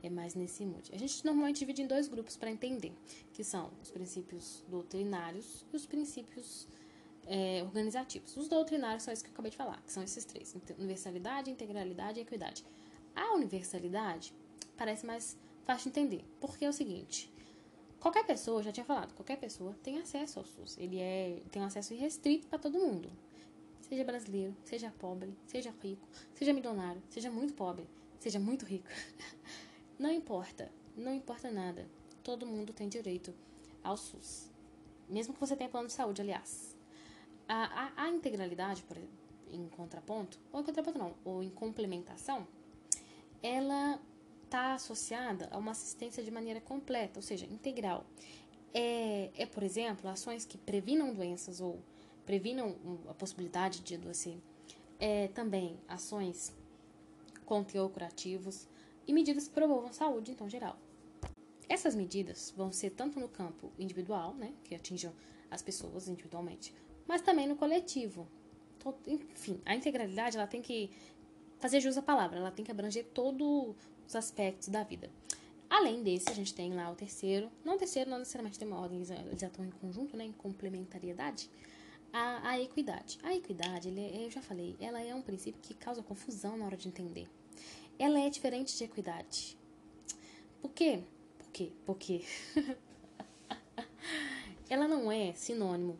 [0.00, 0.88] É mais nesse mood.
[0.94, 2.92] A gente normalmente divide em dois grupos para entender,
[3.32, 6.68] que são os princípios doutrinários e os princípios
[7.26, 8.36] é, organizativos.
[8.36, 12.20] Os doutrinários são esses que eu acabei de falar, que são esses três: universalidade, integralidade
[12.20, 12.64] e equidade.
[13.14, 14.32] A universalidade
[14.76, 17.30] parece mais fácil de entender, porque é o seguinte:
[17.98, 20.78] qualquer pessoa, já tinha falado, qualquer pessoa tem acesso ao SUS.
[20.78, 23.10] Ele é, tem um acesso irrestrito para todo mundo.
[23.90, 27.84] Seja brasileiro, seja pobre, seja rico, seja milionário, seja muito pobre,
[28.20, 28.86] seja muito rico.
[29.98, 31.86] Não importa, não importa nada.
[32.22, 33.34] Todo mundo tem direito
[33.84, 34.48] ao SUS.
[35.08, 36.74] Mesmo que você tenha plano de saúde, aliás.
[37.46, 38.96] A, a, a integralidade, por,
[39.50, 42.46] em contraponto, ou em contraponto não, ou em complementação,
[43.42, 44.00] ela
[44.44, 48.06] está associada a uma assistência de maneira completa, ou seja, integral.
[48.72, 51.78] É, é, por exemplo, ações que previnam doenças ou
[52.30, 52.76] previnam
[53.08, 54.38] a possibilidade de adoecer.
[55.00, 56.54] É, também ações
[57.44, 58.68] contra curativos
[59.04, 60.78] e medidas que promovam a saúde, então, geral.
[61.68, 65.12] Essas medidas vão ser tanto no campo individual, né, que atinjam
[65.50, 66.72] as pessoas individualmente,
[67.04, 68.28] mas também no coletivo.
[69.08, 70.88] Enfim, a integralidade ela tem que
[71.58, 73.74] fazer jus à palavra, ela tem que abranger todos
[74.06, 75.10] os aspectos da vida.
[75.68, 78.78] Além desse, a gente tem lá o terceiro, não o terceiro, não necessariamente tem uma
[78.78, 81.50] ordem, eles atuam em conjunto, né, em complementariedade,
[82.12, 83.18] a, a equidade.
[83.22, 86.64] A equidade, ele, é, eu já falei, ela é um princípio que causa confusão na
[86.64, 87.28] hora de entender.
[87.98, 89.56] Ela é diferente de equidade.
[90.60, 91.02] Por quê?
[91.38, 91.72] Por quê?
[91.86, 92.24] Por quê?
[94.68, 95.98] ela não é sinônimo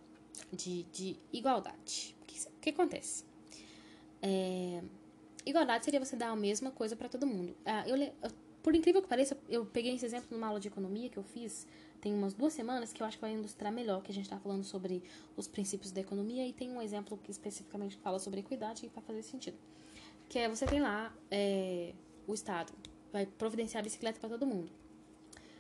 [0.53, 2.17] de, de igualdade.
[2.23, 3.25] O que, que acontece?
[4.23, 4.83] É,
[5.45, 7.55] igualdade seria você dar a mesma coisa para todo mundo.
[7.65, 8.13] Ah, eu,
[8.63, 11.67] por incrível que pareça, eu peguei esse exemplo numa aula de economia que eu fiz
[12.01, 14.39] tem umas duas semanas que eu acho que vai ilustrar melhor que a gente está
[14.39, 15.03] falando sobre
[15.37, 19.05] os princípios da economia e tem um exemplo que especificamente fala sobre equidade e vai
[19.05, 19.59] fazer sentido.
[20.29, 21.93] Que é você tem lá é,
[22.27, 22.73] o Estado
[23.13, 24.71] vai providenciar bicicleta para todo mundo.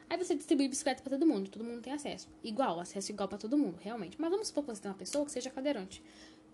[0.08, 2.28] Aí você distribui bicicleta para todo mundo, todo mundo tem acesso.
[2.42, 4.20] Igual, acesso igual para todo mundo, realmente.
[4.20, 6.02] Mas vamos supor que você tem uma pessoa que seja cadeirante.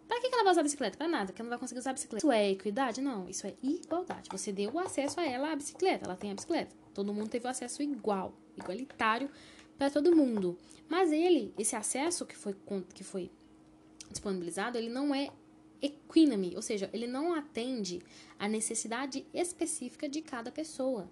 [0.06, 0.96] Pra que ela vai usar a bicicleta?
[0.96, 2.24] Pra nada, que ela não vai conseguir usar a bicicleta.
[2.24, 3.00] Isso é equidade?
[3.00, 4.28] Não, isso é igualdade.
[4.30, 6.76] Você deu o acesso a ela à bicicleta, ela tem a bicicleta.
[6.92, 9.30] Todo mundo teve o acesso igual, igualitário
[9.78, 10.58] para todo mundo.
[10.88, 12.54] Mas ele, esse acesso que foi,
[12.94, 13.30] que foi
[14.10, 15.30] disponibilizado, ele não é
[15.80, 18.00] equínime, ou seja, ele não atende
[18.38, 21.10] à necessidade específica de cada pessoa.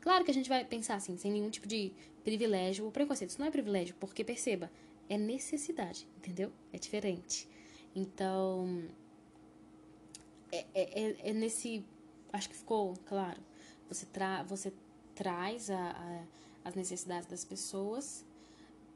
[0.00, 1.92] Claro que a gente vai pensar assim, sem nenhum tipo de
[2.24, 3.30] privilégio ou preconceito.
[3.30, 4.70] Isso não é privilégio, porque perceba,
[5.08, 6.50] é necessidade, entendeu?
[6.72, 7.48] É diferente.
[7.94, 8.84] Então,
[10.52, 11.84] é, é, é, é nesse.
[12.32, 13.40] Acho que ficou claro.
[13.88, 14.72] Você, tra, você
[15.14, 16.22] traz a, a,
[16.64, 18.24] as necessidades das pessoas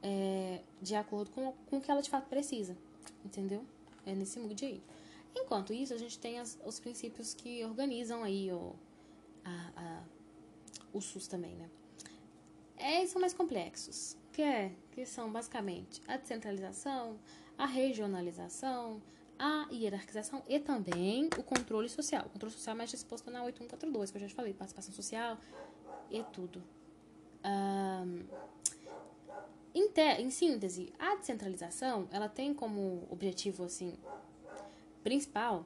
[0.01, 2.77] é, de acordo com, com o que ela de fato precisa,
[3.23, 3.65] entendeu?
[4.05, 4.83] É nesse mood aí.
[5.35, 8.75] Enquanto isso, a gente tem as, os princípios que organizam aí o,
[9.43, 10.03] a, a,
[10.93, 11.69] o SUS também, né?
[12.77, 17.17] É, são mais complexos, que é que são basicamente a descentralização,
[17.57, 19.01] a regionalização,
[19.39, 22.25] a hierarquização e também o controle social.
[22.27, 25.37] O controle social é mais disposto na 8142, que eu já te falei, participação social
[26.11, 26.63] e tudo.
[27.45, 28.23] Um,
[29.73, 33.93] em, te, em síntese, a descentralização, ela tem como objetivo, assim,
[35.03, 35.65] principal,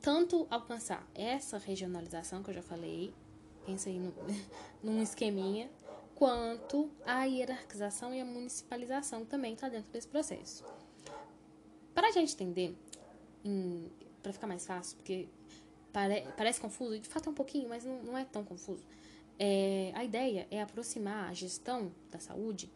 [0.00, 3.12] tanto alcançar essa regionalização que eu já falei,
[3.66, 4.14] pensa aí no,
[4.82, 5.68] num esqueminha,
[6.14, 10.64] quanto a hierarquização e a municipalização também está dentro desse processo.
[11.94, 12.74] Para a gente entender,
[14.22, 15.28] para ficar mais fácil, porque
[15.92, 18.84] pare, parece confuso, de fato é um pouquinho, mas não, não é tão confuso.
[19.38, 22.70] É, a ideia é aproximar a gestão da saúde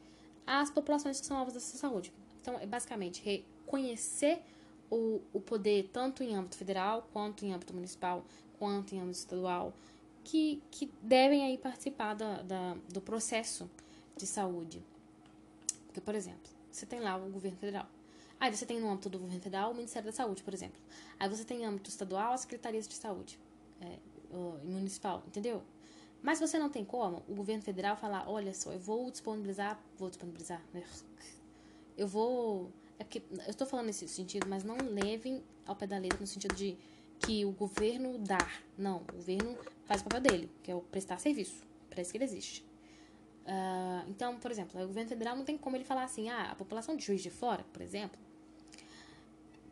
[0.47, 2.13] às populações que são alvos dessa saúde.
[2.41, 4.43] Então, é basicamente conhecer
[4.91, 8.25] o, o poder tanto em âmbito federal, quanto em âmbito municipal,
[8.59, 9.73] quanto em âmbito estadual,
[10.25, 13.71] que, que devem aí participar da, da, do processo
[14.17, 14.83] de saúde.
[15.87, 17.87] Porque, por exemplo, você tem lá o governo federal.
[18.39, 20.81] Aí você tem no âmbito do governo federal o Ministério da Saúde, por exemplo.
[21.19, 23.39] Aí você tem no âmbito estadual as secretarias de saúde
[23.81, 23.99] é,
[24.65, 25.63] municipal, entendeu?
[26.23, 30.09] Mas você não tem como o governo federal falar, olha só, eu vou disponibilizar, vou
[30.11, 30.85] disponibilizar, né?
[31.97, 35.97] eu vou é porque eu estou falando nesse sentido, mas não levem ao pé da
[35.97, 36.77] letra no sentido de
[37.19, 38.47] que o governo dá.
[38.77, 39.57] Não, o governo
[39.87, 41.67] faz o papel dele, que é o prestar serviço.
[41.89, 42.63] Para isso que ele existe.
[43.47, 46.55] Uh, então, por exemplo, o governo federal não tem como ele falar assim, ah, a
[46.55, 48.21] população de Juiz de Fora, por exemplo,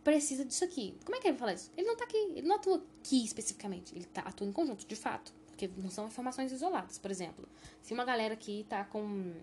[0.02, 0.96] precisa disso aqui.
[1.04, 1.70] Como é que ele vai falar isso?
[1.76, 4.96] Ele não tá aqui, ele não atua aqui especificamente, ele tá, atua em conjunto, de
[4.96, 6.98] fato, porque não são informações isoladas.
[6.98, 7.48] Por exemplo,
[7.82, 9.34] se uma galera aqui tá com,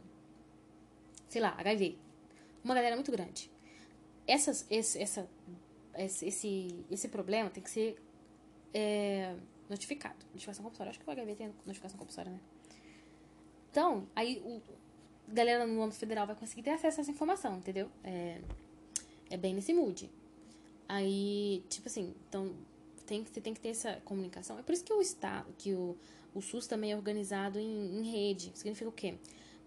[1.27, 1.97] sei lá, HIV,
[2.63, 3.51] uma galera muito grande,
[4.25, 5.29] essas, esse, essa,
[5.97, 8.01] esse, esse problema tem que ser
[8.73, 9.35] é,
[9.69, 10.25] notificado.
[10.27, 10.89] Notificação compulsória.
[10.91, 12.39] Acho que o HIV tem notificação compulsória, né?
[13.69, 14.61] Então, aí o
[15.27, 17.89] a galera no âmbito federal vai conseguir ter acesso a essa informação, entendeu?
[18.03, 18.39] É,
[19.27, 20.07] é bem nesse mood.
[20.87, 22.53] Aí, tipo assim, então
[23.05, 24.57] tem, você tem que ter essa comunicação.
[24.59, 25.95] É por isso que o Estado, que o,
[26.33, 28.51] o SUS também é organizado em, em rede.
[28.55, 29.15] Significa o quê?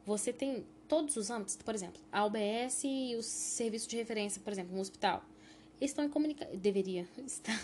[0.05, 4.53] Você tem todos os âmbitos, por exemplo, a UBS e os serviços de referência, por
[4.53, 5.23] exemplo, no hospital,
[5.81, 7.61] estão em comunicação, deveria estar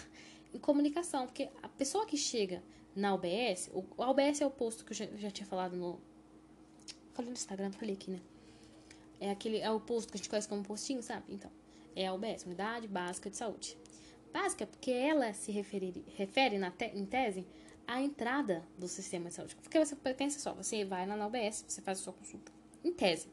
[0.53, 2.63] em comunicação, porque a pessoa que chega
[2.95, 5.99] na UBS, o, a UBS é o posto que eu já, já tinha falado no
[7.15, 8.21] falei no Instagram, falei aqui, né?
[9.21, 11.25] É aquele é o posto que a gente conhece como postinho, sabe?
[11.29, 11.51] Então,
[11.97, 13.77] é a UBS, Unidade Básica de Saúde.
[14.35, 17.47] Básica porque ela se refere, refere na te, em tese
[17.87, 19.55] à entrada do sistema de saúde.
[19.55, 22.51] Porque você pensa só, você vai na UBS, você faz a sua consulta
[22.83, 23.29] em tese.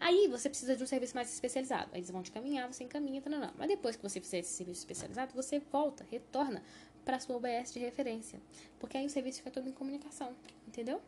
[0.00, 1.90] Aí você precisa de um serviço mais especializado.
[1.92, 3.52] Aí eles vão te caminhar, você encaminha, não, não.
[3.56, 6.60] Mas depois que você fizer esse serviço especializado, você volta, retorna
[7.04, 8.40] para sua OBS de referência.
[8.80, 10.34] Porque aí o serviço fica todo em comunicação,
[10.66, 11.00] entendeu?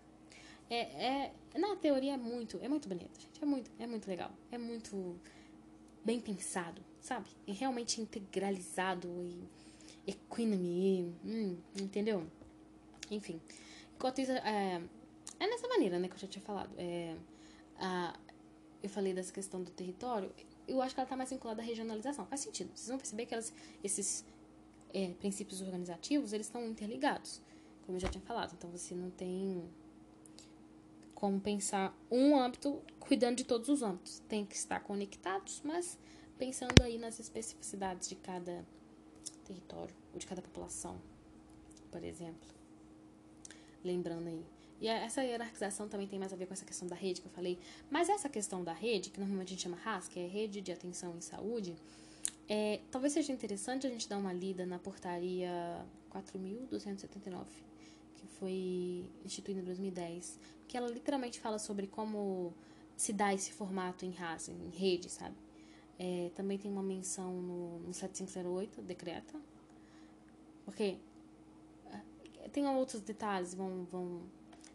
[0.71, 3.43] É, é, na teoria é muito, é muito bonito, gente.
[3.43, 4.31] É muito, é muito legal.
[4.53, 5.19] É muito
[6.05, 7.27] bem pensado, sabe?
[7.47, 9.43] Realmente integralizado e
[10.07, 12.27] equanime, hum, entendeu?
[13.11, 13.41] Enfim.
[13.97, 14.83] Enquanto isso, é,
[15.41, 16.71] é nessa maneira, né, que eu já tinha falado.
[16.77, 17.17] É,
[17.79, 18.15] a,
[18.83, 20.31] eu falei dessa questão do território,
[20.69, 22.27] eu acho que ela está mais vinculada à regionalização.
[22.27, 22.71] Faz sentido.
[22.75, 24.25] Vocês vão perceber que elas, esses
[24.93, 27.41] é, princípios organizativos, eles estão interligados,
[27.87, 28.53] como eu já tinha falado.
[28.57, 29.65] Então, você não tem
[31.15, 34.21] como pensar um âmbito cuidando de todos os âmbitos.
[34.29, 35.99] Tem que estar conectados, mas
[36.39, 38.64] pensando aí nas especificidades de cada
[39.45, 41.01] território ou de cada população,
[41.91, 42.49] por exemplo.
[43.84, 44.45] Lembrando aí
[44.80, 47.32] e essa hierarquização também tem mais a ver com essa questão da rede que eu
[47.32, 47.59] falei.
[47.91, 50.70] Mas essa questão da rede, que normalmente a gente chama RAS, que é Rede de
[50.70, 51.74] Atenção em Saúde,
[52.49, 57.45] é, talvez seja interessante a gente dar uma lida na portaria 4.279,
[58.14, 62.55] que foi instituída em 2010, que ela literalmente fala sobre como
[62.97, 65.34] se dá esse formato em RAS, em rede, sabe?
[65.99, 69.40] É, também tem uma menção no, no 7508, decreta,
[70.64, 70.96] porque
[72.42, 74.22] é, tem outros detalhes, vão, vão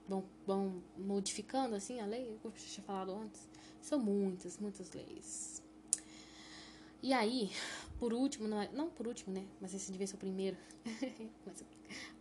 [0.08, 3.48] vão, vão modificando assim a lei, como eu tinha falado antes.
[3.82, 5.62] São muitas, muitas leis.
[7.02, 7.52] E aí,
[8.00, 9.46] por último, não, é, não por último, né?
[9.60, 10.58] Mas esse devia ser o primeiro.
[11.46, 11.68] mas eu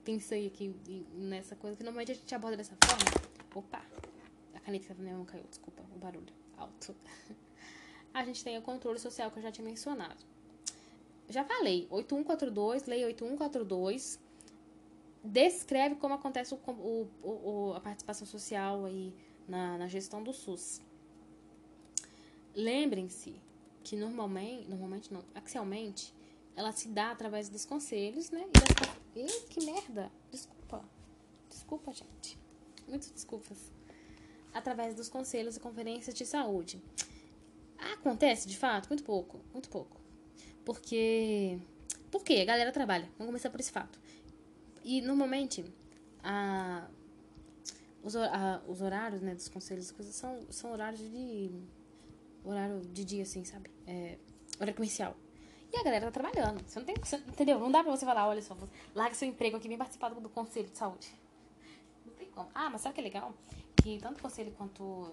[0.05, 0.75] pensei aqui
[1.15, 3.05] nessa coisa que normalmente a gente aborda dessa forma.
[3.55, 3.85] Opa!
[4.55, 6.95] A caneta mão caiu, desculpa, o barulho alto.
[8.13, 10.25] a gente tem o controle social que eu já tinha mencionado.
[11.29, 14.21] Já falei, 8142, lei 8142
[15.23, 19.15] descreve como acontece o, o, o, a participação social aí
[19.49, 20.81] na, na gestão do SUS.
[22.55, 23.37] Lembrem-se
[23.85, 26.13] que normalmente, normalmente não, axialmente,
[26.55, 28.47] ela se dá através dos conselhos, né?
[28.49, 29.33] E das...
[29.33, 30.11] Ih, que merda!
[30.31, 30.85] Desculpa.
[31.49, 32.39] Desculpa, gente.
[32.87, 33.73] Muitas desculpas.
[34.53, 36.83] Através dos conselhos e conferências de saúde.
[37.95, 39.41] Acontece, de fato, muito pouco.
[39.53, 40.01] Muito pouco.
[40.65, 41.59] Porque.
[42.11, 42.41] Por quê?
[42.43, 43.09] A galera trabalha.
[43.19, 43.99] Vamos começar por esse fato.
[44.85, 45.65] E normalmente
[46.23, 46.87] a,
[48.03, 51.51] os, a, os horários né, dos conselhos coisas são, são horários de.
[52.45, 53.71] horário de dia, assim, sabe?
[53.87, 54.19] É,
[54.57, 55.17] horário comercial.
[55.73, 56.63] E a galera tá trabalhando.
[56.67, 56.95] Você não tem.
[56.97, 57.59] Você, entendeu?
[57.59, 58.57] Não dá pra você falar, olha só,
[58.95, 61.09] larga seu emprego aqui, vem participar do, do conselho de saúde.
[62.05, 62.49] Não tem como.
[62.55, 63.35] Ah, mas sabe o que é legal?
[63.77, 65.13] Que tanto conselho quanto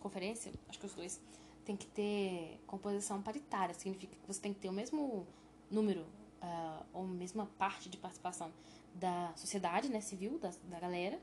[0.00, 1.20] conferência, acho que os dois,
[1.64, 3.74] tem que ter composição paritária.
[3.74, 5.26] Significa que você tem que ter o mesmo
[5.70, 6.02] número,
[6.42, 8.52] uh, ou mesma parte de participação
[8.94, 11.20] da sociedade né, civil, da, da galera,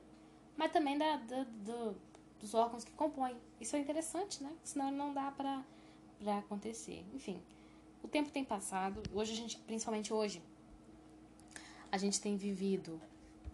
[0.57, 1.95] mas também da, da do,
[2.39, 3.35] dos órgãos que compõem.
[3.59, 4.51] Isso é interessante, né?
[4.63, 5.63] Senão não dá pra
[6.39, 7.05] acontecer.
[7.13, 7.41] Enfim,
[8.03, 10.41] o tempo tem passado, hoje a gente, principalmente hoje,
[11.91, 12.99] a gente tem vivido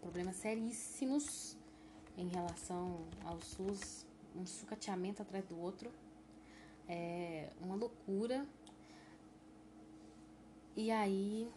[0.02, 1.58] problemas seríssimos
[2.18, 4.06] em relação ao SUS,
[4.36, 5.92] um sucateamento atrás do outro,
[6.88, 8.48] é uma loucura.
[10.76, 11.50] E aí,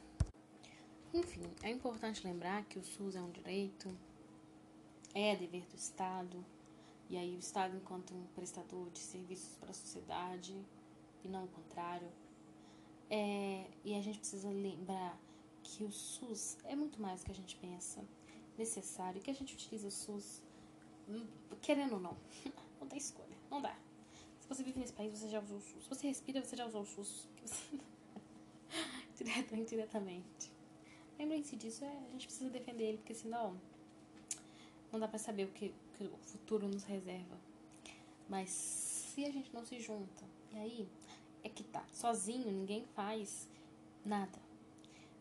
[1.12, 3.88] enfim, é importante lembrar que o SUS é um direito,
[5.14, 6.44] é dever do Estado,
[7.10, 10.54] e aí o Estado enquanto um prestador de serviços para a sociedade,
[11.24, 12.08] e não o contrário.
[13.10, 15.18] É, e a gente precisa lembrar
[15.62, 18.04] que o SUS é muito mais do que a gente pensa
[18.56, 20.42] necessário, que a gente utiliza o SUS
[21.08, 21.26] hum,
[21.60, 22.16] querendo ou não.
[22.80, 23.76] Não tem escolha, não dá.
[24.98, 25.82] Se você já usou o SUS.
[25.84, 27.28] Se você respira, você já usou o SUS.
[29.16, 30.52] Direto ou indiretamente.
[31.16, 33.60] Lembrem-se disso, é, a gente precisa defender ele, porque senão
[34.92, 37.38] não dá pra saber o que, que o futuro nos reserva.
[38.28, 40.88] Mas se a gente não se junta, e aí
[41.44, 43.48] é que tá, sozinho ninguém faz
[44.04, 44.38] nada.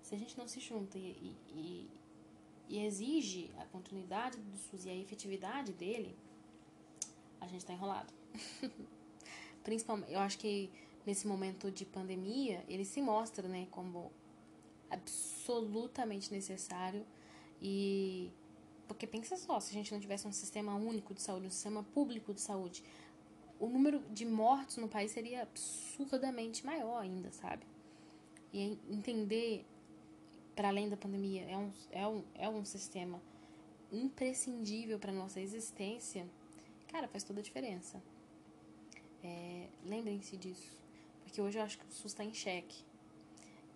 [0.02, 1.90] Se a gente não se junta e, e,
[2.68, 6.16] e exige a continuidade do SUS e a efetividade dele,
[7.40, 8.12] a gente tá enrolado.
[9.68, 10.70] Principalmente, eu acho que
[11.06, 14.14] nesse momento de pandemia, ele se mostra, né, como
[14.90, 17.06] absolutamente necessário
[17.62, 18.32] e
[18.88, 21.84] porque pensa só, se a gente não tivesse um sistema único de saúde, um sistema
[21.84, 22.82] público de saúde,
[23.60, 27.68] o número de mortos no país seria absurdamente maior ainda, sabe?
[28.54, 29.66] E entender,
[30.56, 33.22] para além da pandemia, é um, é um, é um sistema
[33.92, 36.26] imprescindível para nossa existência,
[36.88, 38.02] cara, faz toda a diferença.
[39.24, 40.72] É, Lembrem-se disso,
[41.24, 42.84] porque hoje eu acho que o SUS está em xeque.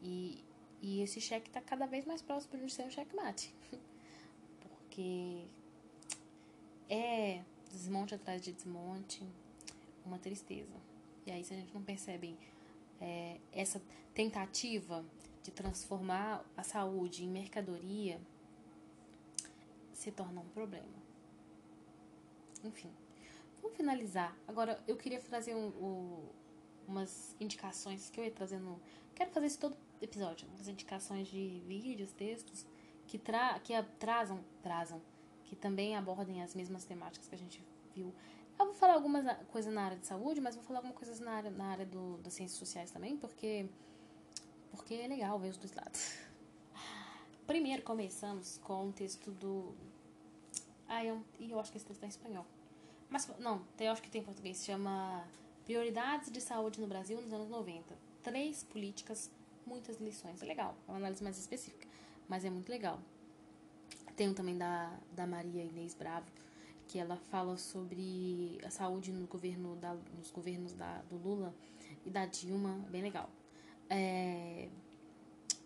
[0.02, 0.44] E,
[0.82, 3.54] e esse cheque está cada vez mais próximo de ser um checkmate.
[4.60, 5.46] porque
[6.90, 9.24] é desmonte atrás de desmonte,
[10.06, 10.76] uma tristeza.
[11.26, 12.38] E aí, se a gente não percebe
[13.00, 13.82] é, essa
[14.14, 15.06] tentativa
[15.44, 18.20] de transformar a saúde em mercadoria,
[19.94, 21.02] se torna um problema.
[22.64, 22.92] Enfim,
[23.62, 24.36] vamos finalizar.
[24.48, 26.30] Agora, eu queria trazer um, um,
[26.88, 28.80] umas indicações que eu ia trazer no.
[29.16, 32.66] Quero fazer isso todo episódio, umas indicações de vídeos, textos
[33.08, 35.02] que, tra que trazam, trazam,
[35.44, 38.14] que também abordem as mesmas temáticas que a gente viu.
[38.58, 41.32] Eu vou falar algumas coisas na área de saúde, mas vou falar algumas coisas na
[41.32, 43.68] área, na área do, das ciências sociais também, porque,
[44.72, 46.16] porque é legal ver os dois lados.
[47.48, 49.76] Primeiro começamos com um texto do.
[50.88, 52.46] Ah, eu, eu acho que esse texto está em espanhol.
[53.12, 54.58] Mas, não, eu acho que tem em português.
[54.58, 55.24] Se chama
[55.66, 57.96] Prioridades de Saúde no Brasil nos anos 90.
[58.24, 59.30] Três políticas,
[59.68, 60.42] muitas lições.
[60.42, 61.88] É legal, é uma análise mais específica
[62.32, 62.98] mas é muito legal.
[64.16, 66.32] Tem um também da, da Maria Inês Bravo,
[66.88, 71.54] que ela fala sobre a saúde no governo da, nos governos da, do Lula
[72.06, 73.30] e da Dilma, bem legal.
[73.90, 74.70] É,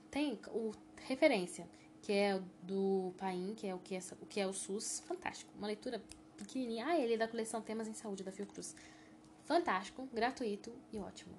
[0.10, 0.72] tem o
[1.06, 1.70] referência,
[2.02, 5.52] que é do Paim, que é o que é, o que é o SUS, fantástico.
[5.56, 6.02] Uma leitura
[6.36, 6.86] pequenininha.
[6.88, 8.76] Ah, ele é da coleção Temas em Saúde da Fiocruz.
[9.44, 11.36] Fantástico, gratuito e ótimo.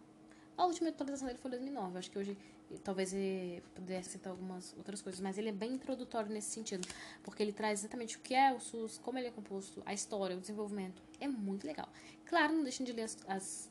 [0.57, 1.99] A última atualização dele foi em 2009.
[1.99, 2.37] Acho que hoje
[2.83, 6.87] talvez ele pudesse citar algumas outras coisas, mas ele é bem introdutório nesse sentido,
[7.23, 10.37] porque ele traz exatamente o que é o SUS, como ele é composto, a história,
[10.37, 11.03] o desenvolvimento.
[11.21, 11.89] É muito legal.
[12.25, 13.71] Claro, não deixem de ler as, as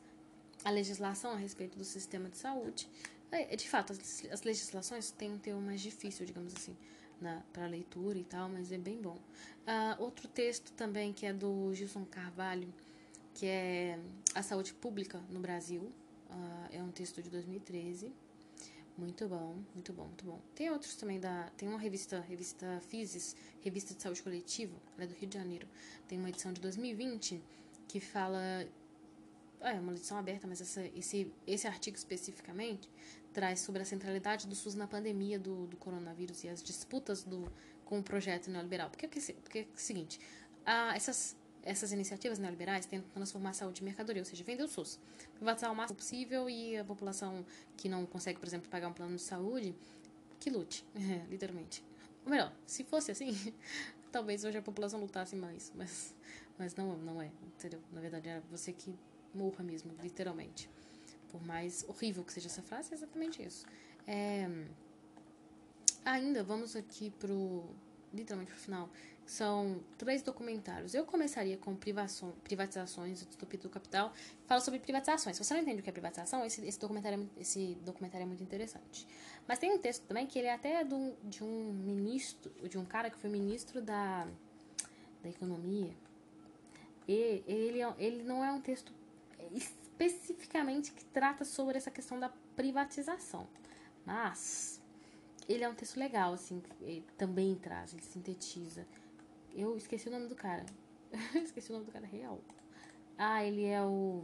[0.64, 2.90] a legislação a respeito do sistema de saúde.
[3.32, 6.76] É, é de fato, as, as legislações têm um termo mais difícil, digamos assim,
[7.54, 9.18] para leitura e tal, mas é bem bom.
[9.66, 12.74] Uh, outro texto também que é do Gilson Carvalho,
[13.34, 14.00] que é
[14.34, 15.82] A Saúde Pública no Brasil.
[16.30, 18.12] Uh, é um texto de 2013
[18.98, 20.40] muito bom, muito bom, muito bom.
[20.56, 21.50] Tem outros também da.
[21.58, 25.68] Tem uma revista, revista Physis, revista de saúde coletivo, ela é do Rio de Janeiro.
[26.08, 27.42] Tem uma edição de 2020
[27.90, 28.40] que fala.
[29.60, 32.90] É uma edição aberta, mas essa, esse, esse artigo especificamente
[33.36, 37.52] traz sobre a centralidade do SUS na pandemia do, do coronavírus e as disputas do,
[37.84, 38.90] com o projeto neoliberal.
[38.90, 40.20] Porque, porque, porque é o seguinte,
[40.66, 44.68] a, essas essas iniciativas neoliberais tentam transformar a saúde em mercadoria, ou seja, vender o
[44.68, 45.00] SUS,
[45.34, 47.44] privatizar o máximo possível e a população
[47.76, 49.76] que não consegue, por exemplo, pagar um plano de saúde,
[50.40, 51.84] que lute, é, literalmente.
[52.24, 53.36] Ou melhor, se fosse assim,
[54.12, 56.16] talvez hoje a população lutasse mais, mas,
[56.56, 57.82] mas não, não é, entendeu?
[57.92, 58.94] Na verdade, é você que
[59.34, 60.70] morra mesmo, literalmente.
[61.32, 63.66] Por mais horrível que seja essa frase, é exatamente isso.
[64.08, 64.50] É...
[66.04, 67.66] Ainda, vamos aqui pro,
[68.14, 68.90] literalmente pro final
[69.26, 70.94] são três documentários.
[70.94, 74.14] Eu começaria com privatizações, o Distopia do Capital,
[74.46, 75.36] fala sobre privatizações.
[75.36, 78.28] Se você não entende o que é privatização, esse, esse, documentário, é, esse documentário é
[78.28, 79.08] muito interessante.
[79.48, 82.86] Mas tem um texto também que ele é até do, de um ministro, de um
[82.86, 84.28] cara que foi ministro da,
[85.24, 85.92] da economia.
[87.08, 88.94] E ele, ele não é um texto
[90.00, 93.48] especificamente que trata sobre essa questão da privatização.
[94.06, 94.82] Mas
[95.48, 96.62] ele é um texto legal, assim,
[97.18, 98.86] também traz, ele sintetiza.
[99.54, 100.66] Eu esqueci o nome do cara.
[101.36, 102.42] esqueci o nome do cara real.
[103.18, 104.24] Ah, ele é o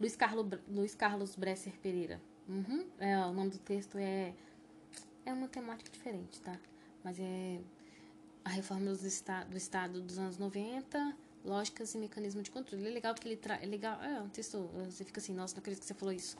[0.00, 2.20] Luiz Carlos, Luiz Carlos Bresser Pereira.
[2.48, 2.86] Uhum.
[2.98, 4.34] É, o nome do texto é
[5.24, 6.58] é uma temática diferente, tá?
[7.02, 7.60] Mas é
[8.44, 12.86] a reforma do, esta, do Estado dos anos 90, lógicas e mecanismos de controle.
[12.86, 13.62] É legal porque ele traz.
[13.62, 14.00] É legal.
[14.02, 14.68] É um texto.
[14.86, 16.36] Você fica assim, nossa, não acredito que você falou isso.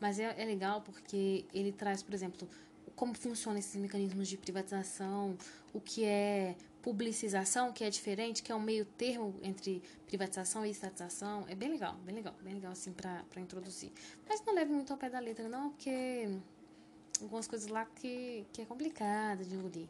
[0.00, 2.48] Mas é, é legal porque ele traz, por exemplo,
[2.96, 5.36] como funcionam esses mecanismos de privatização,
[5.72, 10.70] o que é publicização, que é diferente, que é um meio termo entre privatização e
[10.70, 11.44] estatização.
[11.48, 13.92] É bem legal, bem legal, bem legal assim para introduzir.
[14.28, 16.28] Mas não leve muito ao pé da letra, não, porque
[17.20, 19.86] algumas coisas lá que, que é complicado de engolir.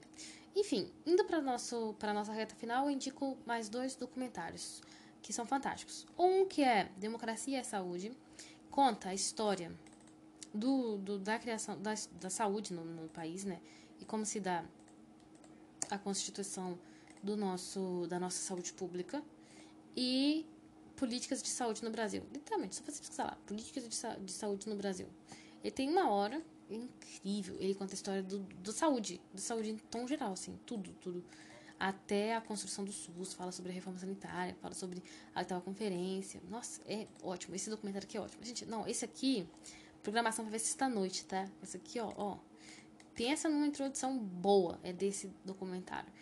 [0.54, 4.82] Enfim, indo para nosso para nossa reta final, eu indico mais dois documentários
[5.22, 6.06] que são fantásticos.
[6.18, 8.12] Um que é Democracia e Saúde,
[8.70, 9.72] conta a história
[10.52, 13.60] do, do da criação da, da saúde no, no país, né?
[14.00, 14.64] E como se dá
[15.90, 16.78] a constituição
[17.22, 19.22] do nosso da nossa saúde pública
[19.96, 20.44] e
[20.96, 22.22] políticas de saúde no Brasil.
[22.32, 25.08] Literalmente, só você pesquisar lá, políticas de, de saúde no Brasil.
[25.62, 26.42] Ele tem uma hora
[26.74, 27.56] incrível.
[27.58, 31.24] Ele conta a história do, do saúde, do saúde em tom geral, assim, tudo, tudo.
[31.78, 35.02] Até a construção do SUS, fala sobre a reforma sanitária, fala sobre
[35.34, 36.40] a oitava conferência.
[36.48, 37.56] Nossa, é ótimo.
[37.56, 38.44] Esse documentário aqui é ótimo.
[38.44, 39.48] Gente, não, esse aqui,
[40.00, 41.48] programação pra ver esta noite, tá?
[41.60, 42.38] Esse aqui, ó, ó.
[43.14, 46.12] Pensa numa introdução boa, é desse documentário.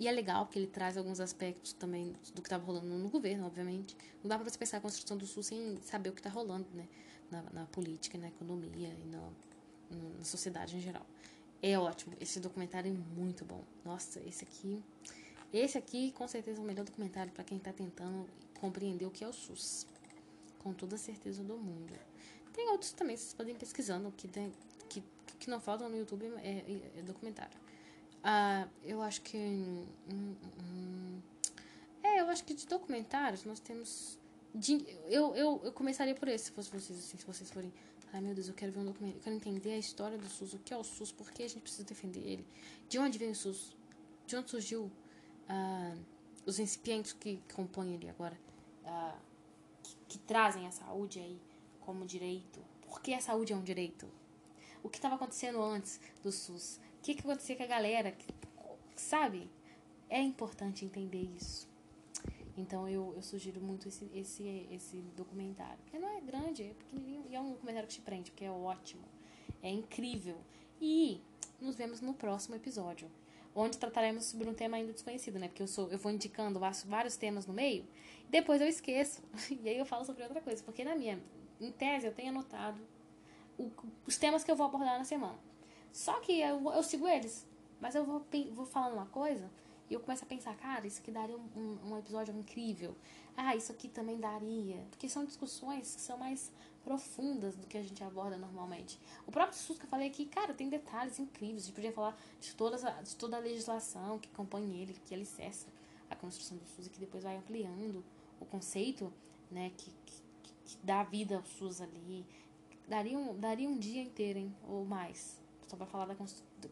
[0.00, 3.46] E é legal porque ele traz alguns aspectos também do que estava rolando no governo,
[3.46, 3.96] obviamente.
[4.22, 6.66] Não dá pra você pensar a construção do SUS sem saber o que está rolando,
[6.74, 6.88] né?
[7.30, 9.30] Na, na política, na economia e na
[10.18, 11.06] na sociedade em geral.
[11.62, 12.14] É ótimo.
[12.20, 13.62] Esse documentário é muito bom.
[13.84, 14.82] Nossa, esse aqui.
[15.52, 18.28] Esse aqui, com certeza, é o melhor documentário para quem está tentando
[18.60, 19.86] compreender o que é o SUS.
[20.58, 21.92] Com toda a certeza do mundo.
[22.52, 24.52] Tem outros também, vocês podem ir pesquisando, que, tem,
[24.88, 25.02] que,
[25.38, 27.56] que não faltam no YouTube é, é, é documentário.
[28.22, 29.36] Ah, eu acho que.
[29.36, 31.20] Hum, hum,
[32.02, 34.18] é, eu acho que de documentários nós temos.
[34.54, 37.72] De, eu, eu, eu começaria por esse, se fosse vocês, assim, se vocês forem
[38.12, 40.52] Ai meu Deus, eu quero ver um documento, eu quero entender a história do SUS,
[40.52, 42.46] o que é o SUS, por que a gente precisa defender ele,
[42.86, 43.74] de onde vem o SUS,
[44.26, 44.92] de onde surgiu
[45.48, 45.96] ah,
[46.44, 48.38] os incipientes que compõem ele agora,
[48.84, 49.18] ah,
[49.82, 51.40] que, que, trazem a saúde aí
[51.80, 54.06] como direito, por que a saúde é um direito,
[54.82, 58.14] o que estava acontecendo antes do SUS, o que, que acontecia com a galera,
[58.94, 59.50] sabe?
[60.10, 61.71] É importante entender isso.
[62.56, 65.78] Então eu, eu sugiro muito esse, esse, esse documentário.
[65.84, 68.50] Porque não é grande, é pequenininho e é um documentário que te prende, porque é
[68.50, 69.02] ótimo.
[69.62, 70.36] É incrível.
[70.80, 71.20] E
[71.60, 73.10] nos vemos no próximo episódio,
[73.54, 75.48] onde trataremos sobre um tema ainda desconhecido, né?
[75.48, 77.86] Porque eu sou eu vou indicando vários temas no meio,
[78.28, 79.22] depois eu esqueço.
[79.62, 81.22] E aí eu falo sobre outra coisa, porque na minha
[81.60, 82.80] em tese eu tenho anotado
[83.56, 83.70] o,
[84.06, 85.38] os temas que eu vou abordar na semana.
[85.92, 87.46] Só que eu, eu sigo eles,
[87.80, 89.48] mas eu vou, vou falando uma coisa
[89.90, 92.96] e eu começo a pensar, cara, isso aqui daria um, um, um, episódio incrível.
[93.36, 94.86] Ah, isso aqui também daria.
[94.90, 96.50] Porque são discussões que são mais
[96.82, 98.98] profundas do que a gente aborda normalmente.
[99.26, 101.64] O próprio SUS que eu falei aqui, cara, tem detalhes incríveis.
[101.64, 105.68] A gente podia falar de, todas de toda a legislação que compõe ele, que alicerça
[106.10, 108.04] a construção do SUS e que depois vai ampliando
[108.40, 109.12] o conceito,
[109.50, 110.22] né, que, que,
[110.64, 112.26] que dá vida ao SUS ali.
[112.88, 116.16] Daria um, daria um dia inteiro, hein, ou mais, só para falar da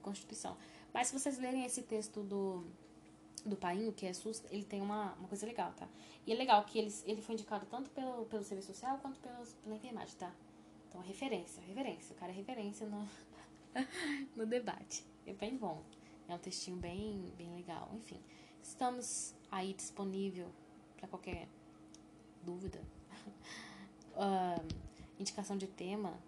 [0.02, 0.56] Constituição.
[0.92, 2.64] Mas se vocês lerem esse texto do
[3.44, 5.88] do Painho, que é SUS, ele tem uma, uma coisa legal, tá?
[6.26, 9.46] E é legal que ele, ele foi indicado tanto pelo, pelo serviço social quanto pelo,
[9.62, 10.32] pela enfermagem, tá?
[10.88, 12.14] Então, referência, referência.
[12.14, 13.08] O cara é referência no,
[14.36, 15.04] no debate.
[15.26, 15.82] É bem bom.
[16.28, 17.90] É um textinho bem, bem legal.
[17.94, 18.20] Enfim,
[18.62, 20.48] estamos aí disponível
[20.96, 21.48] para qualquer
[22.42, 22.80] dúvida.
[24.14, 24.68] uh,
[25.18, 26.18] indicação de tema.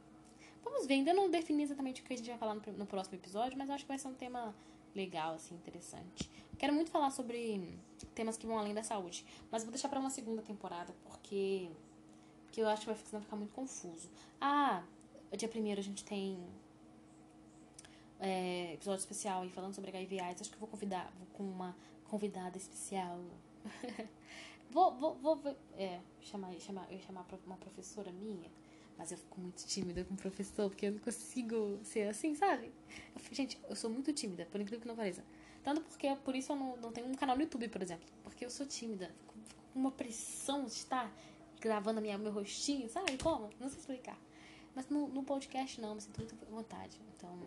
[0.63, 3.17] Vamos ver, ainda não defini exatamente o que a gente vai falar no, no próximo
[3.17, 4.55] episódio, mas acho que vai ser um tema
[4.95, 6.31] legal, assim, interessante.
[6.63, 7.77] Quero muito falar sobre
[8.15, 11.69] temas que vão além da saúde, mas vou deixar para uma segunda temporada, porque,
[12.45, 14.09] porque eu acho que vai ficar muito confuso.
[14.41, 14.85] Ah,
[15.37, 16.39] dia primeiro a gente tem
[18.21, 20.43] é, episódio especial aí falando sobre HIV AIDS.
[20.43, 23.19] Acho que vou convidar vou com uma convidada especial.
[24.71, 28.49] vou, vou, vou, é, chamar, chamar, eu chamar uma professora minha
[28.97, 32.71] mas eu fico muito tímida com o professor, porque eu não consigo ser assim, sabe?
[33.17, 35.25] Eu, gente, eu sou muito tímida, por incrível que não pareça.
[35.63, 38.07] Tanto porque, por isso eu não, não tenho um canal no YouTube, por exemplo.
[38.25, 39.15] Porque eu sou tímida.
[39.19, 39.35] Fico,
[39.73, 41.13] com uma pressão de estar
[41.61, 43.49] gravando minha, meu rostinho, sabe como?
[43.61, 44.19] Não sei explicar.
[44.75, 46.99] Mas no, no podcast não, me sinto muito à vontade.
[47.17, 47.39] Então,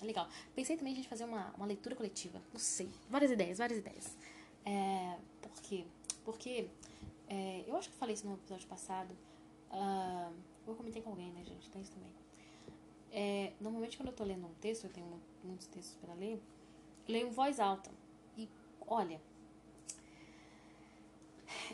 [0.00, 0.28] é legal.
[0.54, 2.40] Pensei também em gente fazer uma, uma leitura coletiva.
[2.52, 2.88] Não sei.
[3.08, 4.16] Várias ideias, várias ideias.
[4.64, 5.84] É, por quê?
[6.24, 6.68] Porque
[7.28, 9.16] é, eu acho que eu falei isso no episódio passado.
[9.70, 10.32] Uh,
[10.66, 11.68] Eu comentei com alguém, né, gente?
[11.70, 12.10] Tem isso também.
[13.10, 16.40] É, normalmente, quando eu tô lendo um texto, eu tenho muitos textos para ler,
[17.08, 17.90] leio em voz alta.
[18.36, 18.48] E,
[18.86, 19.20] olha,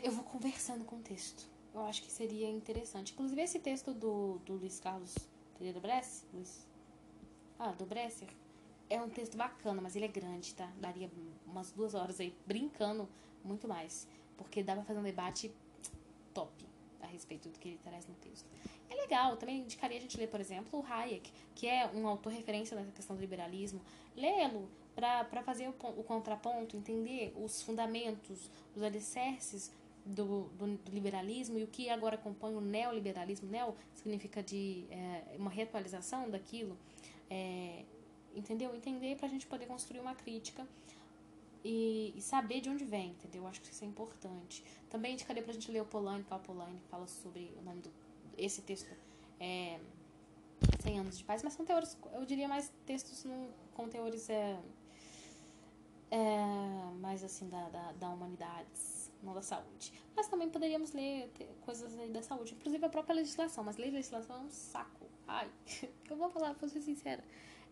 [0.03, 1.49] eu vou conversando com o texto.
[1.73, 3.13] Eu acho que seria interessante.
[3.13, 5.15] Inclusive, esse texto do, do Luiz Carlos
[5.57, 6.67] Pereira Bresser, Luiz,
[7.57, 8.27] ah, do Bresser,
[8.89, 10.69] é um texto bacana, mas ele é grande, tá?
[10.77, 11.09] Daria
[11.47, 13.07] umas duas horas aí brincando
[13.43, 14.07] muito mais.
[14.35, 15.51] Porque dá pra fazer um debate
[16.33, 16.65] top
[16.99, 18.45] a respeito do que ele traz no texto.
[18.89, 22.33] É legal, também indicaria a gente ler, por exemplo, o Hayek, que é um autor
[22.33, 23.79] referência nessa questão do liberalismo.
[24.15, 29.71] Lê-lo para fazer o, o, contraponto, entender os fundamentos, os alicerces
[30.05, 33.49] do, do, do, liberalismo e o que agora compõe o neoliberalismo.
[33.49, 36.77] Neo significa de é, uma reatualização daquilo.
[37.29, 37.83] É,
[38.35, 38.75] entendeu?
[38.75, 40.67] Entender para a gente poder construir uma crítica
[41.63, 43.47] e, e, saber de onde vem, entendeu?
[43.47, 44.63] Acho que isso é importante.
[44.89, 47.91] Também indicaria pra gente ler o Polanyi, Cal Polanyi, que fala sobre o nome do.
[48.37, 48.89] Esse texto
[49.39, 49.79] é
[50.81, 54.57] 100 anos de paz, mas são teores, eu diria mais textos no, com teores é,
[56.11, 59.93] é, mais assim da, da, da humanidades, não da saúde.
[60.15, 61.31] Mas também poderíamos ler
[61.61, 65.07] coisas da saúde, inclusive a própria legislação, mas ler legislação é um saco.
[65.27, 65.49] Ai,
[66.09, 67.23] eu vou falar, pra ser sincera.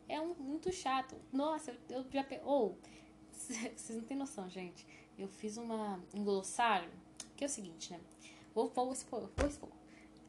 [0.07, 1.15] É um, muito chato.
[1.31, 2.25] Nossa, eu já.
[2.43, 2.77] Ou.
[3.31, 4.85] Oh, Vocês não têm noção, gente.
[5.17, 6.89] Eu fiz uma, um glossário,
[7.37, 7.99] que é o seguinte, né?
[8.53, 9.69] Vou, vou expor, vou expor.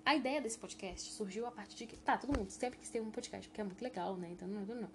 [0.05, 1.97] A ideia desse podcast surgiu a partir de que.
[1.97, 4.31] Tá, todo mundo sempre quis ter um podcast, porque é muito legal, né?
[4.31, 4.91] Então, não, não, não.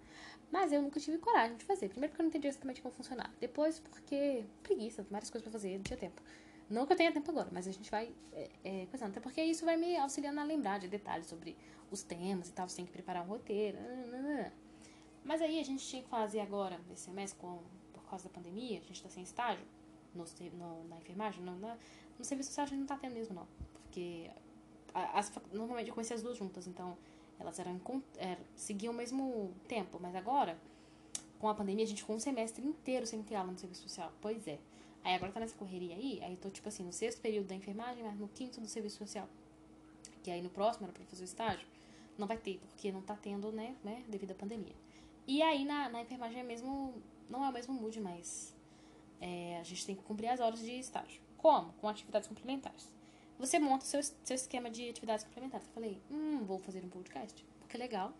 [0.52, 1.89] Mas eu nunca tive coragem de fazer.
[1.89, 3.34] Primeiro porque eu não entendi exatamente como funcionar.
[3.39, 6.22] Depois porque preguiça, várias coisas pra fazer, não tinha tempo.
[6.70, 9.12] Não que eu tenha tempo agora, mas a gente vai é, é, coisando.
[9.12, 11.56] Até porque isso vai me auxiliando a lembrar de detalhes sobre
[11.91, 12.68] os temas e tal.
[12.68, 13.78] Você tem que preparar um roteiro.
[15.24, 17.60] Mas aí a gente tinha que fazer agora, nesse semestre, com
[17.93, 19.66] por causa da pandemia, a gente está sem estágio
[20.14, 20.24] no,
[20.54, 21.78] no, na enfermagem, no, na,
[22.18, 23.48] no serviço social a gente não está tendo mesmo, não.
[23.74, 24.30] Porque
[24.93, 26.98] as, normalmente eu conheci as duas juntas, então
[27.40, 27.80] elas eram,
[28.18, 30.58] eram seguiam o mesmo tempo, mas agora,
[31.40, 34.12] com a pandemia, a gente ficou um semestre inteiro sem ter aula no serviço social.
[34.22, 34.60] Pois é.
[35.04, 38.04] Aí agora tá nessa correria aí, aí tô tipo assim, no sexto período da enfermagem,
[38.04, 39.30] mas no quinto do serviço social.
[40.24, 41.68] Que aí no próximo era pra fazer o estágio,
[42.18, 44.74] não vai ter, porque não tá tendo, né, né, devido à pandemia.
[45.28, 46.96] E aí na, na enfermagem é mesmo
[47.30, 48.56] não é o mesmo mood, mas
[49.20, 51.22] é, a gente tem que cumprir as horas de estágio.
[51.38, 51.74] Como?
[51.74, 52.92] Com atividades complementares.
[53.38, 55.68] Você monta seu, seu esquema de atividades complementares.
[55.68, 58.14] Eu falei, hum, vou fazer um podcast, porque é legal.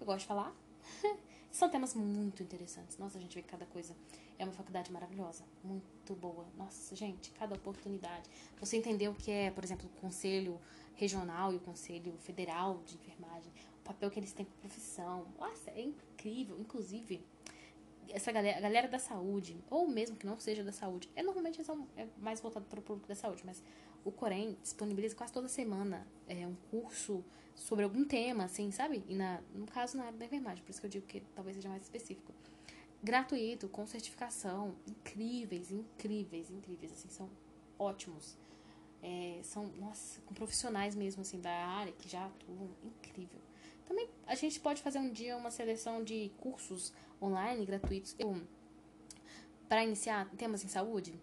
[0.00, 0.54] Eu gosto de falar.
[1.50, 2.96] São temas muito interessantes.
[2.98, 3.94] Nossa, a gente vê cada coisa
[4.38, 6.46] é uma faculdade maravilhosa, muito boa.
[6.56, 8.28] Nossa, gente, cada oportunidade.
[8.58, 10.58] Você entendeu o que é, por exemplo, o conselho
[10.94, 15.26] regional e o conselho federal de enfermagem, o papel que eles têm com a profissão.
[15.38, 16.58] Nossa, é incrível.
[16.58, 17.22] Inclusive,
[18.08, 21.62] essa galera, a galera da saúde, ou mesmo que não seja da saúde, é normalmente
[21.62, 23.62] são, é mais voltado para o público da saúde, mas
[24.04, 27.24] o Corém disponibiliza quase toda semana é, um curso
[27.54, 29.04] sobre algum tema, assim, sabe?
[29.08, 31.56] E na, no caso na área da enfermagem, por isso que eu digo que talvez
[31.56, 32.32] seja mais específico.
[33.02, 37.28] Gratuito, com certificação, incríveis, incríveis, incríveis, assim, são
[37.78, 38.36] ótimos.
[39.02, 43.40] É, são, nossa, com profissionais mesmo, assim, da área que já atuam, incrível.
[43.86, 48.14] Também a gente pode fazer um dia uma seleção de cursos online gratuitos
[49.68, 51.14] para iniciar temas em saúde.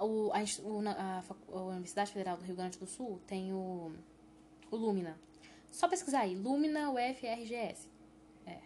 [0.00, 3.92] O, a, a, a, Universidade Federal do Rio Grande do Sul tem o,
[4.70, 5.18] o Lumina.
[5.70, 7.88] Só pesquisar aí, Lumina UFRGS.
[8.46, 8.60] É.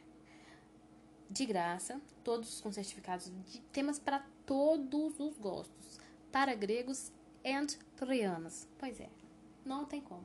[1.30, 5.98] De graça, todos com certificados de temas para todos os gostos.
[6.30, 7.12] Para gregos
[7.44, 8.68] e troianos.
[8.78, 9.08] Pois é,
[9.64, 10.24] não tem como.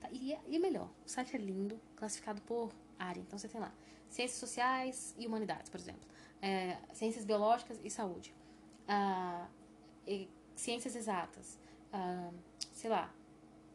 [0.00, 3.20] Tá, e, e melhor, o site é lindo, classificado por área.
[3.20, 3.72] Então você tem lá
[4.08, 6.08] ciências sociais e humanidades, por exemplo,
[6.40, 8.34] é, ciências biológicas e saúde,
[8.86, 9.46] ah,
[10.54, 11.58] ciências exatas,
[12.72, 13.12] sei lá,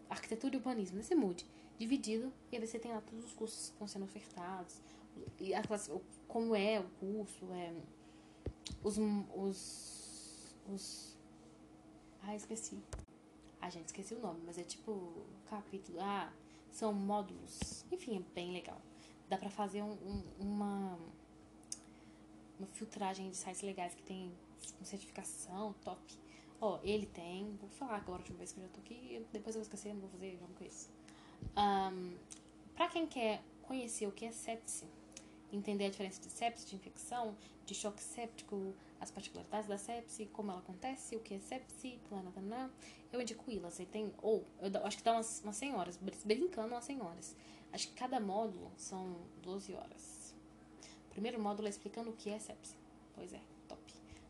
[0.10, 1.46] arquitetura e urbanismo, nesse mude,
[1.78, 4.82] dividido, e aí você tem lá todos os cursos que estão sendo ofertados,
[5.40, 5.92] e a classe,
[6.28, 7.74] como é o curso, é,
[8.84, 8.98] os,
[9.36, 11.18] os, os.
[12.22, 12.82] Ah, esqueci.
[13.62, 16.00] Ah, gente, esqueci o nome, mas é tipo capítulo.
[16.02, 16.32] Ah,
[16.70, 17.86] são módulos.
[17.92, 18.82] Enfim, é bem legal.
[19.30, 21.00] Dá pra fazer um, um, uma,
[22.60, 24.32] uma filtragem de sites legais que tem
[24.82, 26.02] certificação top.
[26.66, 27.58] Ó, ele tem.
[27.60, 29.26] Vou falar agora de uma vez que eu já tô aqui.
[29.34, 30.90] Depois eu vou esquecer, não vou fazer, vamos com isso.
[31.58, 32.16] Um,
[32.74, 34.86] pra quem quer conhecer o que é sepse,
[35.52, 37.36] entender a diferença de sepse, de infecção,
[37.66, 42.72] de choque séptico, as particularidades da sepse, como ela acontece, o que é sepse, tanana,
[43.12, 43.82] eu indico ILAS.
[43.82, 47.36] Aí tem, ou, eu acho que dá umas, umas 100 horas, brincando umas 100 horas.
[47.74, 50.34] Acho que cada módulo são 12 horas.
[51.08, 52.78] O primeiro módulo é explicando o que é sepse.
[53.16, 53.53] Pois é.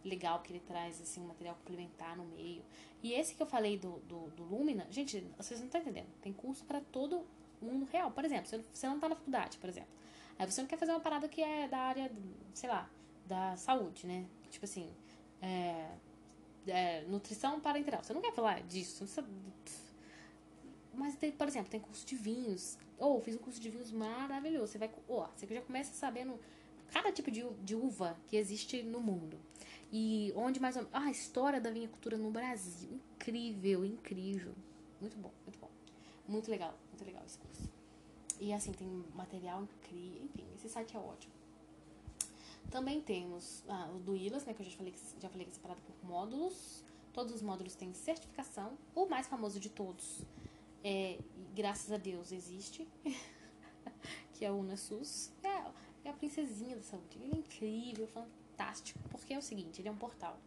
[0.04, 2.64] Legal que ele traz, assim, um material complementar no meio.
[3.02, 6.08] E esse que eu falei do, do, do Lumina, gente, vocês não estão entendendo.
[6.22, 7.26] Tem curso para todo
[7.62, 8.12] mundo real.
[8.12, 9.90] Por exemplo, você não está na faculdade, por exemplo.
[10.38, 12.12] Aí você não quer fazer uma parada que é da área,
[12.54, 12.90] sei lá,
[13.26, 14.26] da saúde, né?
[14.50, 14.90] Tipo assim,
[15.42, 15.90] é,
[16.68, 18.04] é, nutrição parenteral.
[18.04, 19.06] Você não quer falar disso.
[19.08, 19.28] Sabe,
[20.94, 22.78] mas, tem, por exemplo, tem curso de vinhos.
[23.00, 24.72] Ou oh, fiz um curso de vinhos maravilhoso.
[24.72, 24.90] Você vai.
[25.08, 26.40] Oh, você já começa sabendo
[26.92, 29.40] cada tipo de, de uva que existe no mundo.
[29.96, 30.88] E onde mais ou.
[30.92, 33.00] Ah, a história da vinha-cultura no Brasil.
[33.16, 34.56] Incrível, incrível.
[35.00, 35.70] Muito bom, muito bom.
[36.28, 37.70] Muito legal, muito legal esse curso.
[38.40, 40.24] E assim, tem material incrível.
[40.24, 41.32] Enfim, esse site é ótimo.
[42.72, 45.54] Também temos ah, o do ILAS, né, que eu já falei, já falei que é
[45.54, 46.84] separado por módulos.
[47.14, 48.76] Todos os módulos têm certificação.
[48.96, 50.24] O mais famoso de todos,
[50.84, 51.20] é,
[51.54, 52.88] graças a Deus, existe,
[54.34, 55.32] que é o UNASUS.
[55.44, 57.20] É, é a princesinha da saúde.
[57.22, 58.43] Ele é incrível, fantástico,
[59.10, 60.38] porque é o seguinte, ele é um portal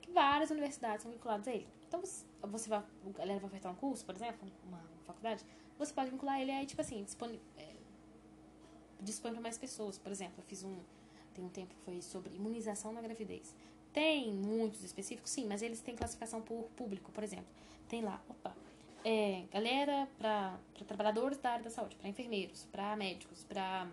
[0.00, 1.66] que várias universidades são vinculadas a ele.
[1.88, 2.00] Então,
[2.42, 5.44] você vai, a galera vai ofertar um curso, por exemplo, uma faculdade,
[5.78, 7.74] você pode vincular ele aí, tipo assim, dispõe, é,
[9.00, 9.98] dispõe para mais pessoas.
[9.98, 10.78] Por exemplo, eu fiz um,
[11.34, 13.54] tem um tempo que foi sobre imunização na gravidez.
[13.92, 17.46] Tem muitos específicos, sim, mas eles têm classificação por público, por exemplo.
[17.88, 18.54] Tem lá, opa,
[19.04, 23.90] é, galera para trabalhadores da área da saúde, para enfermeiros, para médicos, para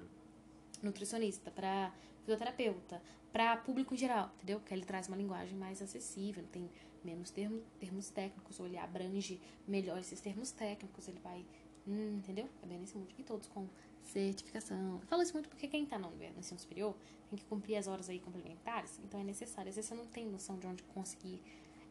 [0.82, 3.02] nutricionista, para fisioterapeuta,
[3.34, 4.60] para público em geral, entendeu?
[4.60, 6.70] Que ele traz uma linguagem mais acessível, tem
[7.04, 11.44] menos termo, termos técnicos, ou ele abrange melhor esses termos técnicos, ele vai,
[11.88, 12.48] hum, entendeu?
[12.62, 13.14] É bem nesse mundo.
[13.18, 13.68] E todos com
[14.04, 15.00] certificação.
[15.02, 16.96] Eu falo isso muito porque quem está no ensino superior
[17.28, 19.70] tem que cumprir as horas aí complementares, então é necessário.
[19.70, 21.42] Às vezes você não tem noção de onde conseguir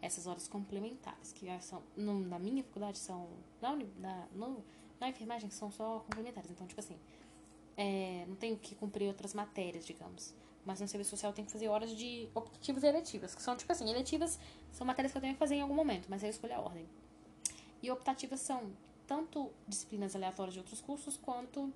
[0.00, 3.28] essas horas complementares, que são, no, na minha faculdade são,
[3.60, 4.64] na, na, no,
[5.00, 6.50] na enfermagem são só complementares.
[6.50, 6.96] Então, tipo assim,
[7.76, 10.34] é, não tenho que cumprir outras matérias, digamos.
[10.64, 13.72] Mas no serviço social tenho que fazer horas de optativas e eletivas, que são tipo
[13.72, 14.38] assim, eletivas
[14.70, 16.60] são matérias que eu tenho que fazer em algum momento, mas aí eu escolho a
[16.60, 16.88] ordem.
[17.82, 18.70] E optativas são
[19.06, 21.72] tanto disciplinas aleatórias de outros cursos, quanto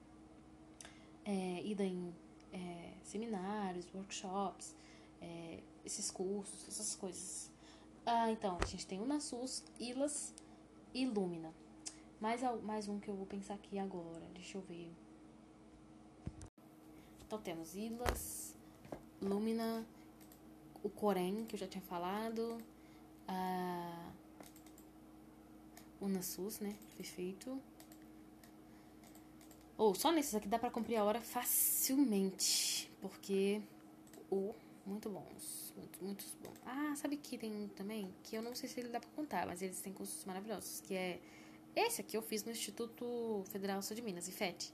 [1.24, 2.14] é, ida em
[2.52, 4.74] é, seminários, workshops,
[5.20, 7.50] é, esses cursos, essas coisas.
[8.04, 10.32] Ah, então, a gente tem o NASUS, ILAS
[10.94, 11.52] e Lumina.
[12.20, 14.90] Mais, mais um que eu vou pensar aqui agora, deixa eu ver.
[17.26, 18.45] Então temos Ilas,
[19.20, 19.84] Lumina,
[20.82, 22.58] o Corém, que eu já tinha falado,
[23.26, 24.10] a
[26.00, 26.76] Unasus, né?
[26.96, 27.60] Perfeito.
[29.78, 33.60] Ou oh, só nesses aqui dá pra cumprir a hora facilmente, porque
[34.30, 34.54] o oh,
[34.88, 36.56] muito bons, muito, muito bons.
[36.64, 39.46] Ah, sabe que tem um também que eu não sei se ele dá pra contar,
[39.46, 41.20] mas eles têm cursos maravilhosos, que é
[41.74, 44.72] esse aqui eu fiz no Instituto Federal Sul de Minas, IFET.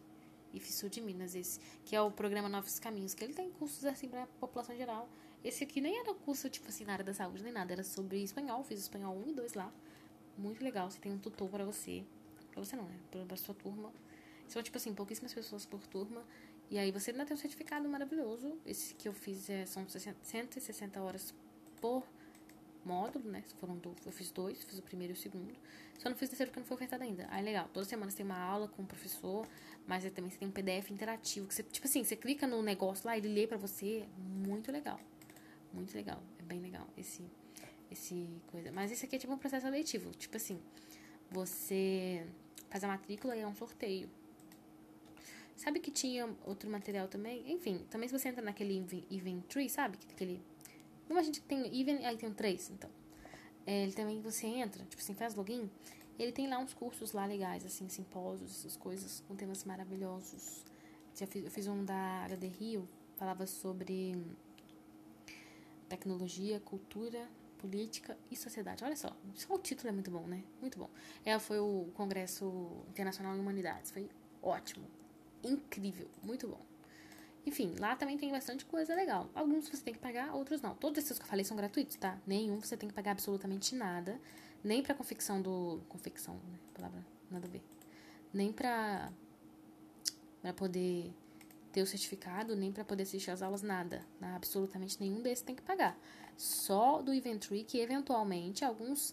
[0.52, 4.08] IFSU de Minas, esse, que é o programa Novos Caminhos, que ele tem cursos assim
[4.08, 5.08] pra população geral.
[5.44, 8.22] Esse aqui nem era curso, tipo assim, na área da saúde, nem nada, era sobre
[8.22, 9.72] espanhol, fiz espanhol 1 e 2 lá.
[10.38, 12.04] Muito legal, você tem um tutor para você.
[12.50, 12.98] Pra você não, né?
[13.10, 13.92] Pra, pra sua turma.
[14.46, 16.22] São, tipo assim, pouquíssimas pessoas por turma.
[16.70, 18.56] E aí você ainda tem um certificado maravilhoso.
[18.64, 21.34] Esse que eu fiz é, são 160 horas
[21.80, 22.04] por
[22.84, 23.42] módulo, né?
[23.58, 25.54] Foram do, eu fiz dois, fiz o primeiro e o segundo.
[25.98, 27.26] Só não fiz o terceiro porque não foi ofertado ainda.
[27.30, 29.46] Aí legal, toda semana você tem uma aula com o professor,
[29.86, 31.46] mas também você tem um PDF interativo.
[31.46, 34.04] Que você, tipo assim, você clica no negócio lá, ele lê pra você.
[34.18, 34.98] Muito legal.
[35.72, 36.22] Muito legal.
[36.38, 37.22] É bem legal esse,
[37.90, 38.72] esse coisa.
[38.72, 40.10] Mas esse aqui é tipo um processo seletivo.
[40.10, 40.60] Tipo assim,
[41.30, 42.26] você
[42.68, 44.08] faz a matrícula e é um sorteio.
[45.56, 47.52] Sabe que tinha outro material também?
[47.52, 49.98] Enfim, também se você entra naquele Event Tree, sabe?
[50.10, 50.42] Aquele.
[51.12, 52.88] Como a gente tem Even, aí tem um 3, então.
[53.66, 55.68] É, ele também você entra, tipo assim, faz login
[56.18, 60.64] ele tem lá uns cursos lá legais, assim, simpósios, essas coisas, com temas maravilhosos.
[61.14, 64.16] Já fiz, eu fiz um da HD Rio, falava sobre
[65.86, 67.28] tecnologia, cultura,
[67.58, 68.82] política e sociedade.
[68.82, 70.42] Olha só, só o título é muito bom, né?
[70.62, 70.88] Muito bom.
[71.26, 73.90] Ela foi o Congresso Internacional em Humanidades.
[73.90, 74.08] Foi
[74.42, 74.86] ótimo.
[75.44, 76.08] Incrível.
[76.22, 76.71] Muito bom.
[77.44, 79.28] Enfim, lá também tem bastante coisa legal.
[79.34, 80.74] Alguns você tem que pagar, outros não.
[80.74, 82.18] Todos esses que eu falei são gratuitos, tá?
[82.26, 84.20] Nenhum você tem que pagar absolutamente nada
[84.64, 86.58] nem para confecção do confecção, né?
[86.74, 87.62] Palavra nada a ver.
[88.32, 89.10] Nem para
[90.40, 91.12] para poder
[91.72, 94.04] ter o certificado, nem para poder assistir às aulas, nada.
[94.20, 95.96] Absolutamente nenhum desses tem que pagar.
[96.36, 99.12] Só do Eventry, que eventualmente alguns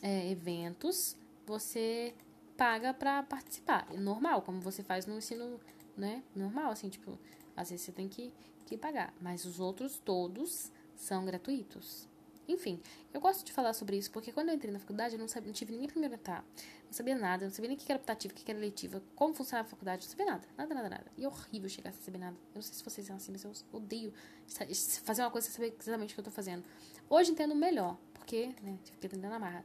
[0.00, 2.14] é, eventos você
[2.56, 3.86] paga para participar.
[3.90, 5.60] É normal, como você faz no ensino,
[5.96, 6.22] né?
[6.34, 7.18] Normal, assim, tipo,
[7.56, 8.32] às vezes você tem que,
[8.66, 9.14] que pagar.
[9.20, 12.08] Mas os outros todos são gratuitos.
[12.48, 12.80] Enfim,
[13.14, 15.46] eu gosto de falar sobre isso porque quando eu entrei na faculdade eu não, sabia,
[15.46, 16.44] não tive nem primeiro etapa,
[16.84, 19.32] não sabia nada, não sabia nem o que era optativa, o que era leitiva, como
[19.32, 21.12] funcionava a faculdade, não sabia nada, nada, nada, nada.
[21.16, 22.36] E é horrível chegar sem saber nada.
[22.50, 24.12] Eu não sei se vocês são assim, mas eu odeio
[25.04, 26.64] fazer uma coisa sem saber exatamente o que eu tô fazendo.
[27.08, 29.64] Hoje entendo melhor, porque, né, tive que aprender na marra.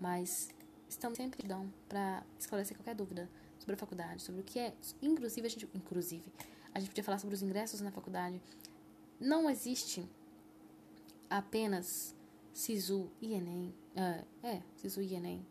[0.00, 0.48] Mas
[0.88, 3.28] estamos sempre dão para esclarecer qualquer dúvida
[3.58, 4.74] sobre a faculdade, sobre o que é.
[5.00, 5.68] Inclusive, a gente.
[5.74, 6.32] Inclusive,
[6.74, 8.40] a gente podia falar sobre os ingressos na faculdade.
[9.20, 10.08] Não existe
[11.28, 12.14] apenas
[12.52, 13.74] SISU e Enem.
[13.94, 15.46] É, é SISU e Enem.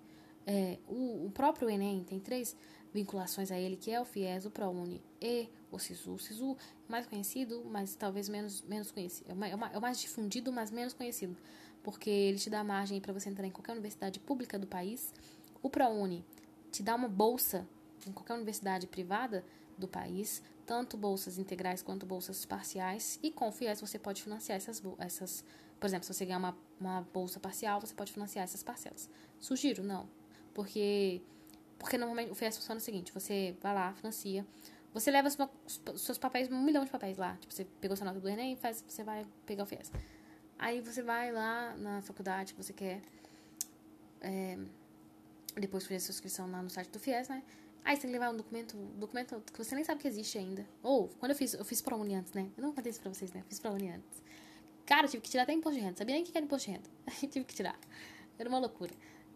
[0.45, 2.55] É, o, o próprio Enem tem três
[2.93, 6.13] vinculações a ele, que é o FIES, o ProUni e o SISU.
[6.13, 6.57] O SISU
[6.87, 9.31] é mais conhecido, mas talvez menos, menos conhecido.
[9.31, 11.37] É, mais, é, é o mais difundido, mas menos conhecido.
[11.83, 15.13] Porque ele te dá margem para você entrar em qualquer universidade pública do país.
[15.63, 16.25] O ProUni
[16.71, 17.67] te dá uma bolsa
[18.05, 19.45] em qualquer universidade privada
[19.77, 20.41] do país,
[20.71, 23.19] tanto bolsas integrais quanto bolsas parciais.
[23.21, 25.43] E com o FIES você pode financiar essas, essas
[25.77, 29.09] por exemplo, se você ganhar uma, uma bolsa parcial, você pode financiar essas parcelas.
[29.37, 30.07] Sugiro, não.
[30.53, 31.21] Porque,
[31.77, 34.47] porque normalmente o FIES funciona o seguinte: você vai lá, financia.
[34.93, 35.29] Você leva
[35.97, 37.35] seus papéis, um milhão de papéis lá.
[37.35, 39.91] Tipo, você pegou sua nota do Enem, faz, você vai pegar o FIES.
[40.57, 43.01] Aí você vai lá na faculdade que você quer.
[44.21, 44.57] É,
[45.55, 47.43] depois fazer a sua inscrição lá no site do FIES, né?
[47.83, 50.65] Aí você tem que levar um documento, documento que você nem sabe que existe ainda.
[50.83, 52.49] Ou, quando eu fiz, eu fiz ProUni antes, né?
[52.55, 53.41] Eu não contei isso pra vocês, né?
[53.41, 54.21] Eu fiz ProUni antes.
[54.85, 55.97] Cara, tive que tirar até imposto de renda.
[55.97, 56.89] Sabia nem o que era imposto de renda.
[57.31, 57.79] tive que tirar.
[58.37, 58.93] Era uma loucura.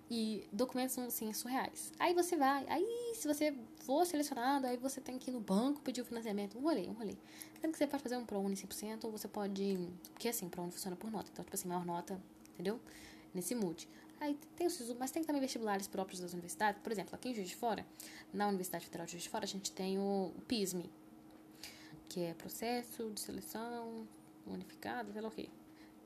[0.10, 1.92] E documentos assim, surreais.
[1.98, 2.66] Aí você vai.
[2.68, 6.58] Aí, se você for selecionado, aí você tem que ir no banco pedir o financiamento.
[6.58, 7.16] Um rolê, um rolê.
[7.60, 9.90] Sendo que você pode fazer um ProUni 100% ou você pode.
[10.14, 11.30] Porque assim, ProUni funciona por nota.
[11.34, 12.22] Então, tipo assim, maior nota,
[12.54, 12.80] entendeu?
[13.34, 13.90] Nesse mood.
[14.26, 16.82] Aí tem o SISU, mas tem também vestibulares próprios das universidades.
[16.82, 17.86] Por exemplo, aqui em Juiz de Fora,
[18.34, 20.90] na Universidade Federal de Juiz de Fora, a gente tem o PISME,
[22.10, 24.08] que é Processo de Seleção
[24.48, 25.48] unificado, sei lá o quê.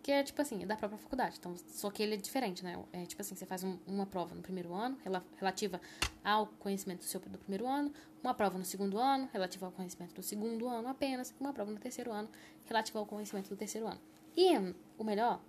[0.04, 1.38] Que é, tipo assim, é da própria faculdade.
[1.40, 2.78] Então, só que ele é diferente, né?
[2.92, 4.98] É tipo assim, você faz um, uma prova no primeiro ano,
[5.38, 5.80] relativa
[6.22, 10.14] ao conhecimento do seu do primeiro ano, uma prova no segundo ano, relativa ao conhecimento
[10.14, 12.28] do segundo ano apenas, uma prova no terceiro ano,
[12.66, 14.02] relativa ao conhecimento do terceiro ano.
[14.36, 14.58] E
[14.98, 15.42] o melhor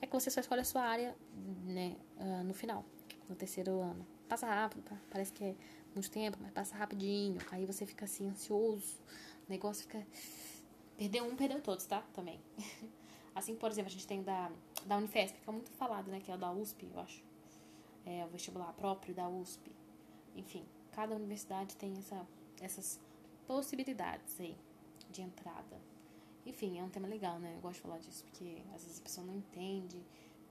[0.00, 1.16] é que você só escolhe a sua área,
[1.64, 2.84] né, uh, no final,
[3.28, 4.06] no terceiro ano.
[4.28, 5.54] Passa rápido, parece que é
[5.94, 7.38] muito tempo, mas passa rapidinho.
[7.50, 8.98] Aí você fica assim, ansioso,
[9.46, 10.04] o negócio fica
[10.96, 12.00] Perdeu um, perdeu todos, tá?
[12.14, 12.40] Também.
[13.34, 14.50] Assim, por exemplo, a gente tem da,
[14.86, 16.20] da Unifesp, que é muito falado, né?
[16.20, 17.22] Que é o da USP, eu acho.
[18.06, 19.70] É o vestibular próprio da USP.
[20.34, 22.26] Enfim, cada universidade tem essa,
[22.62, 22.98] essas
[23.46, 24.56] possibilidades aí
[25.10, 25.78] de entrada.
[26.46, 27.54] Enfim, é um tema legal, né?
[27.56, 30.00] Eu gosto de falar disso, porque às vezes a pessoa não entende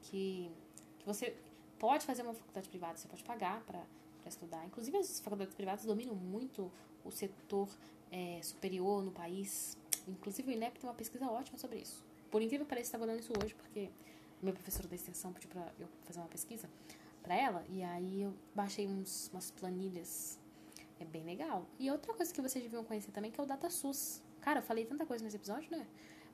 [0.03, 0.51] que,
[0.99, 1.35] que você
[1.79, 3.81] pode fazer uma faculdade privada, você pode pagar para
[4.27, 4.65] estudar.
[4.65, 6.71] Inclusive, as faculdades privadas dominam muito
[7.03, 7.69] o setor
[8.11, 9.77] é, superior no país,
[10.07, 12.03] Inclusive o INEP tem uma pesquisa ótima sobre isso.
[12.29, 13.89] Por incrível que pareça, estava dando isso hoje, porque
[14.41, 16.69] meu professor da extensão pediu para eu fazer uma pesquisa
[17.23, 20.39] para ela, e aí eu baixei uns, umas planilhas.
[20.99, 21.65] É bem legal.
[21.79, 24.21] E outra coisa que vocês deviam conhecer também, que é o DataSUS.
[24.45, 25.87] Cara, eu falei tanta coisa nesse episódio, né?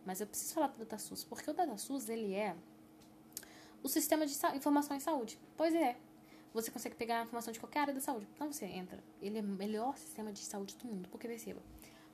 [0.06, 2.54] Mas eu preciso falar do DataSUS, porque o DataSUS, ele é
[3.82, 5.40] o sistema de informação em saúde.
[5.56, 5.98] Pois é.
[6.54, 8.28] Você consegue pegar a informação de qualquer área da saúde.
[8.36, 9.02] Então você entra.
[9.22, 11.62] Ele é o melhor sistema de saúde do mundo, porque perceba.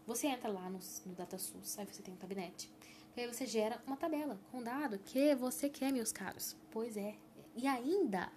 [0.06, 2.72] Você entra lá no, no DataSUS, aí você tem um tabinete.
[3.16, 6.56] E aí você gera uma tabela com dado que você quer, meus caros.
[6.70, 7.16] Pois é.
[7.56, 8.32] E ainda,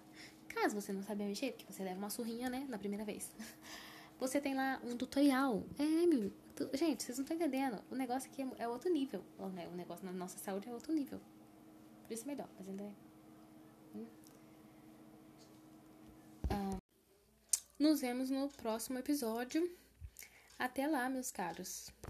[0.47, 3.29] caso você não saiba mexer, porque você leva uma surrinha, né, na primeira vez.
[4.21, 5.65] Você tem lá um tutorial.
[5.79, 6.31] É, meu.
[6.75, 7.83] Gente, vocês não estão entendendo.
[7.89, 9.25] O negócio aqui é, é outro nível.
[9.39, 11.19] O negócio na nossa saúde é outro nível.
[12.03, 12.93] Por isso é melhor, mas ainda é.
[13.95, 14.05] Hum.
[16.51, 16.77] Ah,
[17.79, 19.75] nos vemos no próximo episódio.
[20.59, 21.91] Até lá, meus caros.